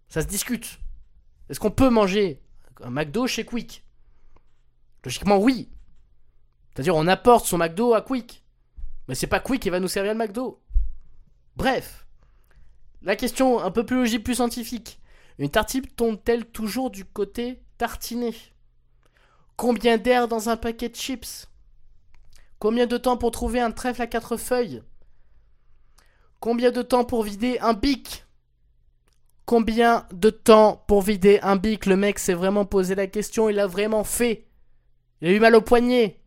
Ça 0.07 0.21
se 0.21 0.27
discute. 0.27 0.79
Est-ce 1.49 1.59
qu'on 1.59 1.71
peut 1.71 1.89
manger 1.89 2.42
un 2.81 2.89
McDo 2.89 3.27
chez 3.27 3.45
Quick 3.45 3.83
Logiquement, 5.03 5.37
oui. 5.37 5.69
C'est-à-dire, 6.73 6.95
on 6.95 7.07
apporte 7.07 7.45
son 7.45 7.57
McDo 7.57 7.93
à 7.93 8.01
Quick. 8.01 8.43
Mais 9.07 9.15
c'est 9.15 9.27
pas 9.27 9.39
Quick 9.39 9.61
qui 9.61 9.69
va 9.69 9.79
nous 9.79 9.87
servir 9.87 10.13
le 10.13 10.17
McDo. 10.19 10.61
Bref. 11.55 12.07
La 13.01 13.15
question 13.15 13.59
un 13.59 13.69
peu 13.69 13.85
plus 13.85 13.97
logique, 13.97 14.23
plus 14.23 14.35
scientifique. 14.35 15.01
Une 15.39 15.49
tartine 15.49 15.85
tombe-t-elle 15.85 16.45
toujours 16.45 16.89
du 16.89 17.05
côté 17.05 17.61
tartiné? 17.77 18.33
Combien 19.57 19.97
d'air 19.97 20.27
dans 20.27 20.49
un 20.49 20.57
paquet 20.57 20.89
de 20.89 20.95
chips? 20.95 21.49
Combien 22.59 22.87
de 22.87 22.97
temps 22.97 23.17
pour 23.17 23.31
trouver 23.31 23.59
un 23.59 23.71
trèfle 23.71 24.01
à 24.01 24.07
quatre 24.07 24.37
feuilles? 24.37 24.83
Combien 26.39 26.71
de 26.71 26.81
temps 26.81 27.03
pour 27.03 27.23
vider 27.23 27.59
un 27.59 27.73
bic? 27.73 28.22
Combien 29.45 30.07
de 30.13 30.29
temps 30.29 30.83
pour 30.87 31.01
vider 31.01 31.39
un 31.41 31.57
bic? 31.57 31.85
Le 31.85 31.97
mec 31.97 32.19
s'est 32.19 32.33
vraiment 32.33 32.65
posé 32.65 32.95
la 32.95 33.07
question, 33.07 33.49
il 33.49 33.59
a 33.59 33.67
vraiment 33.67 34.03
fait. 34.03 34.47
Il 35.21 35.27
a 35.27 35.31
eu 35.31 35.39
mal 35.39 35.55
au 35.55 35.61
poignet. 35.61 36.19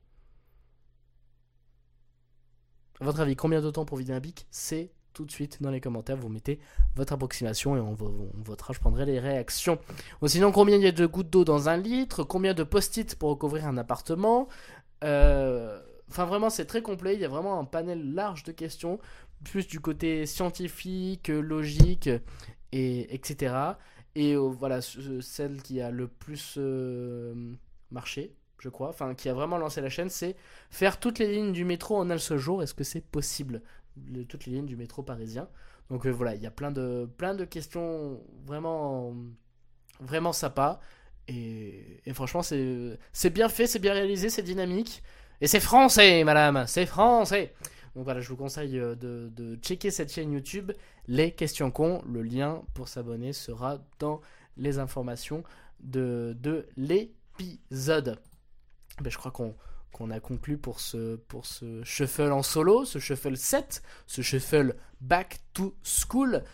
A 3.01 3.05
votre 3.05 3.21
avis, 3.21 3.37
combien 3.37 3.61
de 3.61 3.71
temps 3.71 3.85
pour 3.85 3.97
vider 3.97 4.13
un 4.13 4.21
bic? 4.21 4.47
C'est 4.51 4.93
tout 5.13 5.25
de 5.25 5.31
suite 5.31 5.63
dans 5.63 5.71
les 5.71 5.81
commentaires. 5.81 6.17
Vous 6.17 6.29
mettez 6.29 6.61
votre 6.95 7.15
approximation 7.15 7.77
et 7.77 7.81
on, 7.81 7.95
votera. 7.95 8.75
Je 8.75 8.81
prendrai 8.81 9.07
les 9.07 9.19
réactions. 9.19 9.79
Sinon, 10.27 10.53
combien 10.53 10.77
il 10.77 10.83
y 10.83 10.87
a 10.87 10.93
de 10.93 11.07
gouttes 11.07 11.31
d'eau 11.31 11.45
dans 11.45 11.71
un 11.71 11.77
litre? 11.79 12.23
Combien 12.23 12.53
de 12.53 12.63
post-it 12.63 13.17
pour 13.17 13.31
recouvrir 13.31 13.67
un 13.67 13.79
appartement? 13.79 14.49
Euh, 15.05 15.81
Enfin, 16.09 16.25
vraiment, 16.25 16.51
c'est 16.51 16.67
très 16.67 16.83
complet. 16.83 17.15
Il 17.15 17.21
y 17.21 17.25
a 17.25 17.29
vraiment 17.29 17.59
un 17.59 17.65
panel 17.65 18.15
large 18.15 18.45
de 18.45 18.53
questions, 18.53 19.01
plus 19.45 19.67
du 19.67 19.81
côté 19.81 20.27
scientifique, 20.27 21.29
logique 21.29 22.09
et 22.77 23.15
etc. 23.15 23.55
Et 24.15 24.35
euh, 24.35 24.41
voilà, 24.41 24.81
celle 24.83 25.63
qui 25.63 25.81
a 25.81 25.91
le 25.91 26.09
plus 26.09 26.55
euh, 26.59 27.35
marché, 27.91 28.35
je 28.59 28.69
crois, 28.69 28.89
enfin 28.89 29.15
qui 29.15 29.29
a 29.29 29.35
vraiment 29.35 29.59
lancé 29.59 29.81
la 29.81 29.89
chaîne, 29.89 30.09
c'est 30.09 30.37
faire 30.71 30.99
toutes 30.99 31.19
les 31.19 31.33
lignes 31.33 31.53
du 31.53 31.65
métro 31.65 31.97
en 31.97 32.11
un 32.11 32.19
seul 32.19 32.39
jour. 32.39 32.63
Est-ce 32.63 32.75
que 32.75 32.85
c'est 32.85 33.05
possible? 33.05 33.63
Toutes 34.29 34.47
les 34.47 34.53
lignes 34.53 34.67
du 34.67 34.77
métro 34.77 35.03
parisien. 35.03 35.49
Donc 35.91 36.07
euh, 36.07 36.11
voilà, 36.11 36.35
il 36.35 36.43
y 36.43 36.47
a 36.47 36.51
plein 36.51 36.71
de, 36.71 37.09
plein 37.17 37.35
de 37.35 37.45
questions 37.45 38.21
vraiment, 38.45 39.15
vraiment 40.01 40.33
sympas. 40.33 40.81
Et, 41.29 42.01
et 42.05 42.13
franchement, 42.13 42.43
c'est 42.43 43.31
bien 43.31 43.49
fait, 43.49 43.67
c'est 43.67 43.79
bien 43.81 43.93
réalisé, 43.95 44.31
c'est 44.31 44.43
dynamique. 44.43 45.03
Et 45.41 45.47
c'est 45.47 45.61
français, 45.61 46.25
madame, 46.25 46.65
c'est 46.67 46.87
français. 46.87 47.53
Donc 47.97 48.05
voilà, 48.05 48.21
je 48.21 48.29
vous 48.29 48.37
conseille 48.37 48.79
euh, 48.79 48.95
de, 48.95 49.57
checker 49.63 49.91
cette 49.91 50.13
chaîne 50.13 50.31
YouTube, 50.31 50.71
Les 51.09 51.33
Questions 51.33 51.71
Cons. 51.71 52.03
Le 52.07 52.23
lien 52.23 52.63
pour 52.75 52.89
s'abonner 52.89 53.33
sera 53.33 53.79
dans 53.99 54.21
les 54.59 54.79
informations 54.79 55.43
de, 55.81 56.37
de 56.39 56.69
l'épisode. 56.77 58.19
Ben, 59.01 59.09
je 59.09 59.17
crois 59.17 59.31
qu'on 59.31 60.11
a 60.11 60.21
conclu 60.21 60.59
pour 60.59 60.81
ce, 60.81 61.17
pour 61.17 61.47
ce 61.47 61.83
shuffle 61.85 62.33
en 62.33 62.43
solo, 62.43 62.85
ce 62.85 62.99
shuffle 62.99 63.35
7, 63.35 63.83
ce 64.07 64.21
shuffle 64.21 64.77
back 65.01 65.39
to 65.55 65.75
school. 65.83 66.45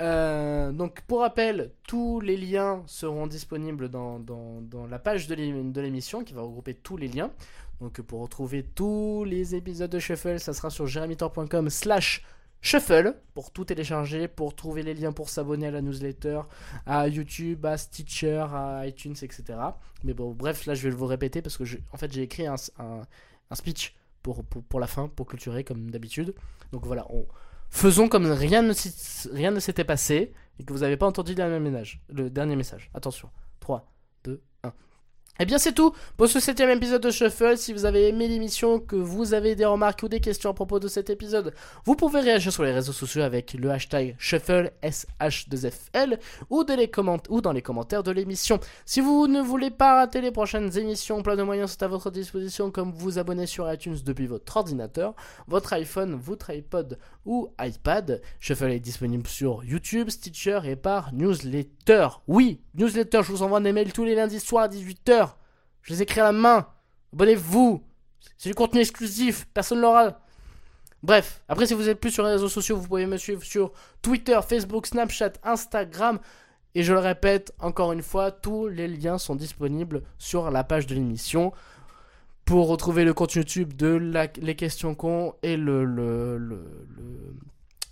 Euh, 0.00 0.72
donc 0.72 1.02
pour 1.02 1.20
rappel, 1.20 1.72
tous 1.86 2.20
les 2.20 2.36
liens 2.36 2.82
seront 2.86 3.26
disponibles 3.26 3.88
dans, 3.88 4.20
la 4.88 4.98
page 4.98 5.26
de 5.26 5.34
l'é- 5.34 5.52
de 5.52 5.80
l'émission 5.80 6.24
qui 6.24 6.34
va 6.34 6.42
regrouper 6.42 6.74
tous 6.74 6.96
les 6.96 7.08
liens. 7.08 7.30
Donc 7.80 8.00
pour 8.00 8.20
retrouver 8.20 8.62
tous 8.62 9.24
les 9.24 9.54
épisodes 9.54 9.90
de 9.90 9.98
Shuffle, 9.98 10.38
ça 10.38 10.52
sera 10.52 10.70
sur 10.70 10.86
jeremytor.com 10.86 11.68
slash 11.68 12.24
shuffle 12.60 13.16
pour 13.34 13.50
tout 13.50 13.64
télécharger, 13.64 14.28
pour 14.28 14.54
trouver 14.54 14.82
les 14.84 14.94
liens 14.94 15.12
pour 15.12 15.28
s'abonner 15.28 15.66
à 15.66 15.70
la 15.72 15.82
newsletter, 15.82 16.42
à 16.86 17.08
YouTube, 17.08 17.66
à 17.66 17.76
Stitcher, 17.76 18.46
à 18.52 18.86
iTunes, 18.86 19.16
etc. 19.20 19.42
Mais 20.04 20.14
bon, 20.14 20.30
bref, 20.30 20.66
là 20.66 20.74
je 20.74 20.88
vais 20.88 20.94
vous 20.94 21.06
répéter 21.06 21.42
parce 21.42 21.56
que 21.58 21.64
en 21.92 21.96
fait 21.96 22.12
j'ai 22.12 22.22
écrit 22.22 22.46
un, 22.46 22.56
speech 23.52 23.96
pour, 24.22 24.44
la 24.78 24.86
fin, 24.86 25.08
pour 25.08 25.26
clôturer 25.26 25.64
comme 25.64 25.90
d'habitude. 25.90 26.34
Donc 26.70 26.86
voilà, 26.86 27.06
faisons 27.72 28.08
comme 28.08 28.30
rien 28.30 28.62
ne, 28.62 28.72
s'était 29.60 29.84
passé 29.84 30.32
et 30.60 30.64
que 30.64 30.72
vous 30.72 30.80
n'avez 30.80 30.96
pas 30.96 31.06
entendu 31.06 31.34
le 31.34 32.30
dernier, 32.30 32.54
message. 32.54 32.90
Attention, 32.94 33.30
3, 33.60 33.90
2, 34.24 34.40
1. 34.62 34.72
Eh 35.40 35.46
bien 35.46 35.56
c'est 35.56 35.72
tout 35.72 35.94
pour 36.18 36.28
ce 36.28 36.40
septième 36.40 36.68
épisode 36.68 37.02
de 37.02 37.10
Shuffle. 37.10 37.56
Si 37.56 37.72
vous 37.72 37.86
avez 37.86 38.08
aimé 38.08 38.28
l'émission, 38.28 38.78
que 38.78 38.96
vous 38.96 39.32
avez 39.32 39.54
des 39.56 39.64
remarques 39.64 40.02
ou 40.02 40.08
des 40.08 40.20
questions 40.20 40.50
à 40.50 40.54
propos 40.54 40.78
de 40.78 40.88
cet 40.88 41.08
épisode, 41.08 41.54
vous 41.86 41.96
pouvez 41.96 42.20
réagir 42.20 42.52
sur 42.52 42.62
les 42.64 42.70
réseaux 42.70 42.92
sociaux 42.92 43.22
avec 43.22 43.54
le 43.54 43.70
hashtag 43.70 44.14
Shuffle 44.18 44.72
SH2FL 44.82 46.18
ou, 46.50 46.64
ou 47.30 47.40
dans 47.40 47.52
les 47.52 47.62
commentaires 47.62 48.02
de 48.02 48.10
l'émission. 48.10 48.60
Si 48.84 49.00
vous 49.00 49.26
ne 49.26 49.40
voulez 49.40 49.70
pas 49.70 49.94
rater 49.94 50.20
les 50.20 50.32
prochaines 50.32 50.76
émissions, 50.76 51.22
plein 51.22 51.36
de 51.36 51.42
moyens 51.42 51.72
sont 51.72 51.82
à 51.82 51.88
votre 51.88 52.10
disposition 52.10 52.70
comme 52.70 52.92
vous 52.92 53.18
abonner 53.18 53.46
sur 53.46 53.72
iTunes 53.72 53.96
depuis 54.04 54.26
votre 54.26 54.54
ordinateur, 54.54 55.14
votre 55.48 55.72
iPhone, 55.72 56.14
votre 56.14 56.50
iPod 56.50 56.98
ou 57.24 57.48
iPad. 57.60 58.20
Shuffle 58.40 58.70
est 58.70 58.80
disponible 58.80 59.26
sur 59.26 59.64
YouTube, 59.64 60.10
Stitcher 60.10 60.60
et 60.64 60.76
par 60.76 61.12
newsletter. 61.12 62.08
Oui, 62.26 62.60
newsletter, 62.74 63.20
je 63.22 63.32
vous 63.32 63.42
envoie 63.42 63.60
des 63.60 63.72
mails 63.72 63.92
tous 63.92 64.04
les 64.04 64.14
lundis 64.14 64.40
soirs 64.40 64.64
à 64.64 64.68
18h. 64.68 65.30
Je 65.82 65.92
les 65.92 66.02
écris 66.02 66.20
à 66.20 66.24
la 66.24 66.32
main. 66.32 66.68
Abonnez-vous. 67.12 67.82
C'est 68.38 68.48
du 68.48 68.54
contenu 68.54 68.80
exclusif, 68.80 69.46
personne 69.52 69.80
l'aura. 69.80 70.18
Bref, 71.02 71.42
après 71.48 71.66
si 71.66 71.74
vous 71.74 71.88
êtes 71.88 72.00
plus 72.00 72.12
sur 72.12 72.24
les 72.24 72.32
réseaux 72.32 72.48
sociaux, 72.48 72.76
vous 72.76 72.86
pouvez 72.86 73.06
me 73.06 73.16
suivre 73.16 73.42
sur 73.42 73.72
Twitter, 74.02 74.38
Facebook, 74.46 74.86
Snapchat, 74.86 75.32
Instagram. 75.42 76.20
Et 76.74 76.82
je 76.84 76.92
le 76.92 77.00
répète 77.00 77.52
encore 77.58 77.92
une 77.92 78.02
fois, 78.02 78.30
tous 78.30 78.68
les 78.68 78.88
liens 78.88 79.18
sont 79.18 79.34
disponibles 79.34 80.02
sur 80.18 80.50
la 80.50 80.64
page 80.64 80.86
de 80.86 80.94
l'émission 80.94 81.52
pour 82.44 82.68
retrouver 82.68 83.04
le 83.04 83.14
compte 83.14 83.34
YouTube 83.34 83.74
de 83.74 84.00
les 84.40 84.56
questions 84.56 84.94
cons 84.94 85.34
et 85.42 85.56
le, 85.56 86.64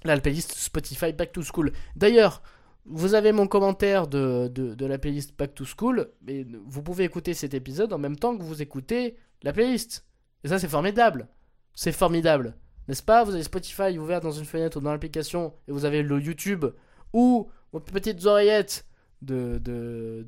la 0.05 0.19
playlist 0.19 0.55
Spotify 0.55 1.13
Back 1.13 1.33
to 1.33 1.43
School. 1.43 1.73
D'ailleurs, 1.97 2.43
vous 2.87 3.15
avez 3.15 3.33
mon 3.33 3.47
commentaire 3.47 4.07
de, 4.07 4.49
de, 4.49 4.87
la 4.87 4.99
playlist 4.99 5.39
Back 5.39 5.55
to 5.55 5.65
School, 5.65 6.11
mais 6.23 6.47
vous 6.67 6.83
pouvez 6.83 7.05
écouter 7.05 7.35
cet 7.35 7.55
épisode 7.55 7.93
en 7.93 7.99
même 7.99 8.17
temps 8.17 8.37
que 8.37 8.43
vous 8.43 8.63
écoutez 8.63 9.17
la 9.43 9.53
playlist. 9.53 10.05
Et 10.45 10.49
ça, 10.49 10.59
c'est 10.59 10.69
formidable. 10.69 11.29
C'est 11.75 11.93
formidable. 11.93 12.57
N'est-ce 12.89 13.03
pas? 13.03 13.23
Vous 13.25 13.35
avez 13.35 13.43
Spotify 13.43 13.99
ouvert 13.99 14.21
dans 14.21 14.33
une 14.33 14.45
fenêtre 14.45 14.79
ou 14.79 14.81
dans 14.81 14.91
l'application 14.91 15.55
et 15.69 15.73
vous 15.73 15.85
avez 15.85 16.03
le 16.03 16.21
YouTube 16.21 16.67
ou 17.13 17.49
vos 17.73 17.81
petites 17.81 18.25
oreillettes 18.27 18.87
de, 19.23 19.59
de, 19.59 20.27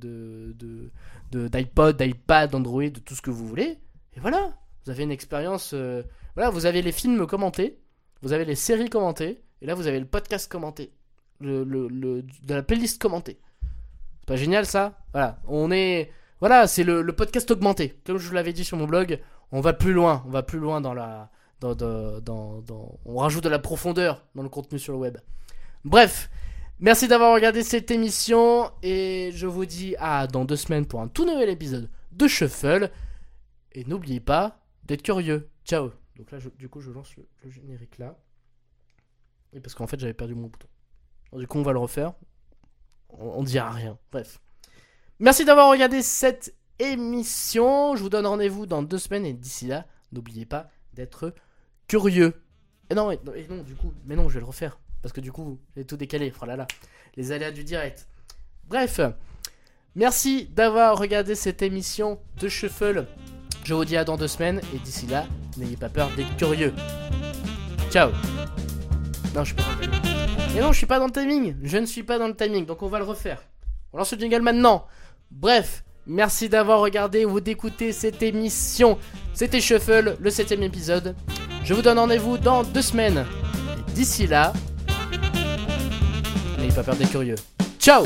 d'iPod, 1.48 1.96
d'iPad, 1.96 2.50
d'Android, 2.50 2.90
de 2.90 3.00
tout 3.00 3.14
ce 3.14 3.22
que 3.22 3.30
vous 3.30 3.46
voulez. 3.46 3.78
Et 4.16 4.20
voilà, 4.20 4.52
vous 4.84 4.90
avez 4.90 5.02
une 5.04 5.10
expérience. 5.12 5.72
euh, 5.74 6.02
Voilà, 6.34 6.50
vous 6.50 6.66
avez 6.66 6.82
les 6.82 6.92
films 6.92 7.26
commentés, 7.26 7.78
vous 8.22 8.32
avez 8.32 8.44
les 8.44 8.54
séries 8.54 8.90
commentées, 8.90 9.42
et 9.60 9.66
là 9.66 9.74
vous 9.74 9.86
avez 9.86 9.98
le 10.00 10.06
podcast 10.06 10.50
commenté, 10.50 10.92
le, 11.40 11.64
le, 11.64 11.88
de 11.90 12.54
la 12.54 12.62
playlist 12.62 13.00
commentée. 13.00 13.38
C'est 14.20 14.26
pas 14.26 14.36
génial 14.36 14.66
ça? 14.66 14.98
Voilà, 15.12 15.38
on 15.48 15.70
est. 15.70 16.10
Voilà, 16.40 16.66
c'est 16.66 16.84
le, 16.84 17.04
podcast 17.12 17.50
augmenté. 17.50 17.98
Comme 18.04 18.18
je 18.18 18.26
vous 18.28 18.34
l'avais 18.34 18.52
dit 18.52 18.64
sur 18.64 18.76
mon 18.76 18.86
blog, 18.86 19.20
on 19.52 19.60
va 19.60 19.72
plus 19.72 19.92
loin, 19.92 20.22
on 20.26 20.30
va 20.30 20.42
plus 20.42 20.58
loin 20.58 20.80
dans 20.80 20.94
la. 20.94 21.30
Dans, 21.60 21.76
dans- 21.76 22.98
on 23.04 23.16
rajoute 23.18 23.44
de 23.44 23.48
la 23.48 23.60
profondeur 23.60 24.24
dans 24.34 24.42
le 24.42 24.48
contenu 24.48 24.80
sur 24.80 24.92
le 24.94 24.98
web. 24.98 25.18
Bref, 25.84 26.28
merci 26.80 27.06
d'avoir 27.06 27.32
regardé 27.32 27.62
cette 27.62 27.92
émission 27.92 28.72
et 28.82 29.30
je 29.32 29.46
vous 29.46 29.64
dis 29.64 29.94
à 30.00 30.26
dans 30.26 30.44
deux 30.44 30.56
semaines 30.56 30.86
pour 30.86 31.00
un 31.00 31.06
tout 31.06 31.24
nouvel 31.24 31.48
épisode 31.50 31.88
de 32.10 32.26
Shuffle. 32.26 32.90
Et 33.72 33.84
n'oubliez 33.84 34.20
pas 34.20 34.60
d'être 34.84 35.02
curieux. 35.02 35.50
Ciao. 35.64 35.90
Donc 36.16 36.30
là, 36.30 36.38
du 36.58 36.68
coup, 36.68 36.80
je 36.80 36.90
lance 36.90 37.14
le, 37.16 37.50
générique 37.50 37.98
là. 37.98 38.18
Et 39.52 39.60
parce 39.60 39.74
qu'en 39.74 39.86
fait, 39.86 39.98
j'avais 39.98 40.14
perdu 40.14 40.34
mon 40.34 40.48
bouton. 40.48 40.68
Du 41.32 41.46
coup, 41.46 41.58
on 41.58 41.62
va 41.62 41.72
le 41.72 41.78
refaire. 41.78 42.14
On, 43.10 43.26
on 43.26 43.42
dira 43.42 43.70
rien. 43.70 43.98
Bref. 44.10 44.40
Merci 45.18 45.44
d'avoir 45.44 45.70
regardé 45.70 46.02
cette 46.02 46.54
émission. 46.78 47.96
Je 47.96 48.02
vous 48.02 48.08
donne 48.08 48.26
rendez-vous 48.26 48.66
dans 48.66 48.82
deux 48.82 48.98
semaines. 48.98 49.24
Et 49.24 49.32
d'ici 49.32 49.66
là, 49.66 49.86
n'oubliez 50.12 50.46
pas 50.46 50.70
d'être 50.92 51.34
curieux. 51.88 52.34
Et 52.90 52.94
non, 52.94 53.10
et 53.10 53.18
non, 53.24 53.34
et 53.34 53.46
non, 53.48 53.62
du 53.62 53.74
coup, 53.74 53.92
mais 54.04 54.16
non, 54.16 54.28
je 54.28 54.34
vais 54.34 54.40
le 54.40 54.46
refaire. 54.46 54.78
Parce 55.00 55.12
que 55.12 55.20
du 55.20 55.32
coup, 55.32 55.58
j'ai 55.76 55.84
tout 55.84 55.96
décalé. 55.96 56.32
Oh 56.40 56.44
là 56.44 56.56
là. 56.56 56.66
Les 57.16 57.32
aléas 57.32 57.50
du 57.50 57.64
direct. 57.64 58.06
Bref. 58.64 59.00
Merci 59.94 60.46
d'avoir 60.46 60.98
regardé 60.98 61.34
cette 61.34 61.62
émission 61.62 62.18
de 62.38 62.48
Shuffle. 62.48 63.06
Je 63.64 63.74
vous 63.74 63.84
dis 63.84 63.96
à 63.96 64.04
dans 64.04 64.16
deux 64.16 64.28
semaines 64.28 64.60
et 64.74 64.78
d'ici 64.78 65.06
là, 65.06 65.24
n'ayez 65.56 65.76
pas 65.76 65.88
peur 65.88 66.10
d'être 66.16 66.36
curieux. 66.36 66.74
Ciao. 67.90 68.10
Non, 69.34 69.44
je 69.44 69.54
suis 69.54 69.54
pas 69.54 69.62
dans 69.62 69.70
le 69.70 69.80
timing. 69.80 70.00
Mais 70.54 70.60
non, 70.60 70.72
je 70.72 70.76
suis 70.76 70.86
pas 70.86 70.98
dans 70.98 71.06
le 71.06 71.12
timing. 71.12 71.56
Je 71.62 71.78
ne 71.78 71.86
suis 71.86 72.02
pas 72.02 72.18
dans 72.18 72.26
le 72.26 72.34
timing, 72.34 72.66
donc 72.66 72.82
on 72.82 72.88
va 72.88 72.98
le 72.98 73.04
refaire. 73.04 73.42
On 73.92 73.98
lance 73.98 74.12
le 74.12 74.18
jingle 74.18 74.42
maintenant. 74.42 74.86
Bref, 75.30 75.84
merci 76.06 76.48
d'avoir 76.48 76.80
regardé 76.80 77.24
ou 77.24 77.40
d'écouter 77.40 77.92
cette 77.92 78.22
émission. 78.22 78.98
C'était 79.32 79.60
Shuffle, 79.60 80.16
le 80.18 80.30
septième 80.30 80.62
épisode. 80.62 81.14
Je 81.64 81.72
vous 81.74 81.82
donne 81.82 81.98
rendez-vous 81.98 82.38
dans 82.38 82.64
deux 82.64 82.82
semaines. 82.82 83.24
D'ici 83.94 84.26
là, 84.26 84.52
n'ayez 86.58 86.72
pas 86.72 86.82
peur 86.82 86.96
d'être 86.96 87.10
curieux. 87.10 87.36
Ciao 87.78 88.04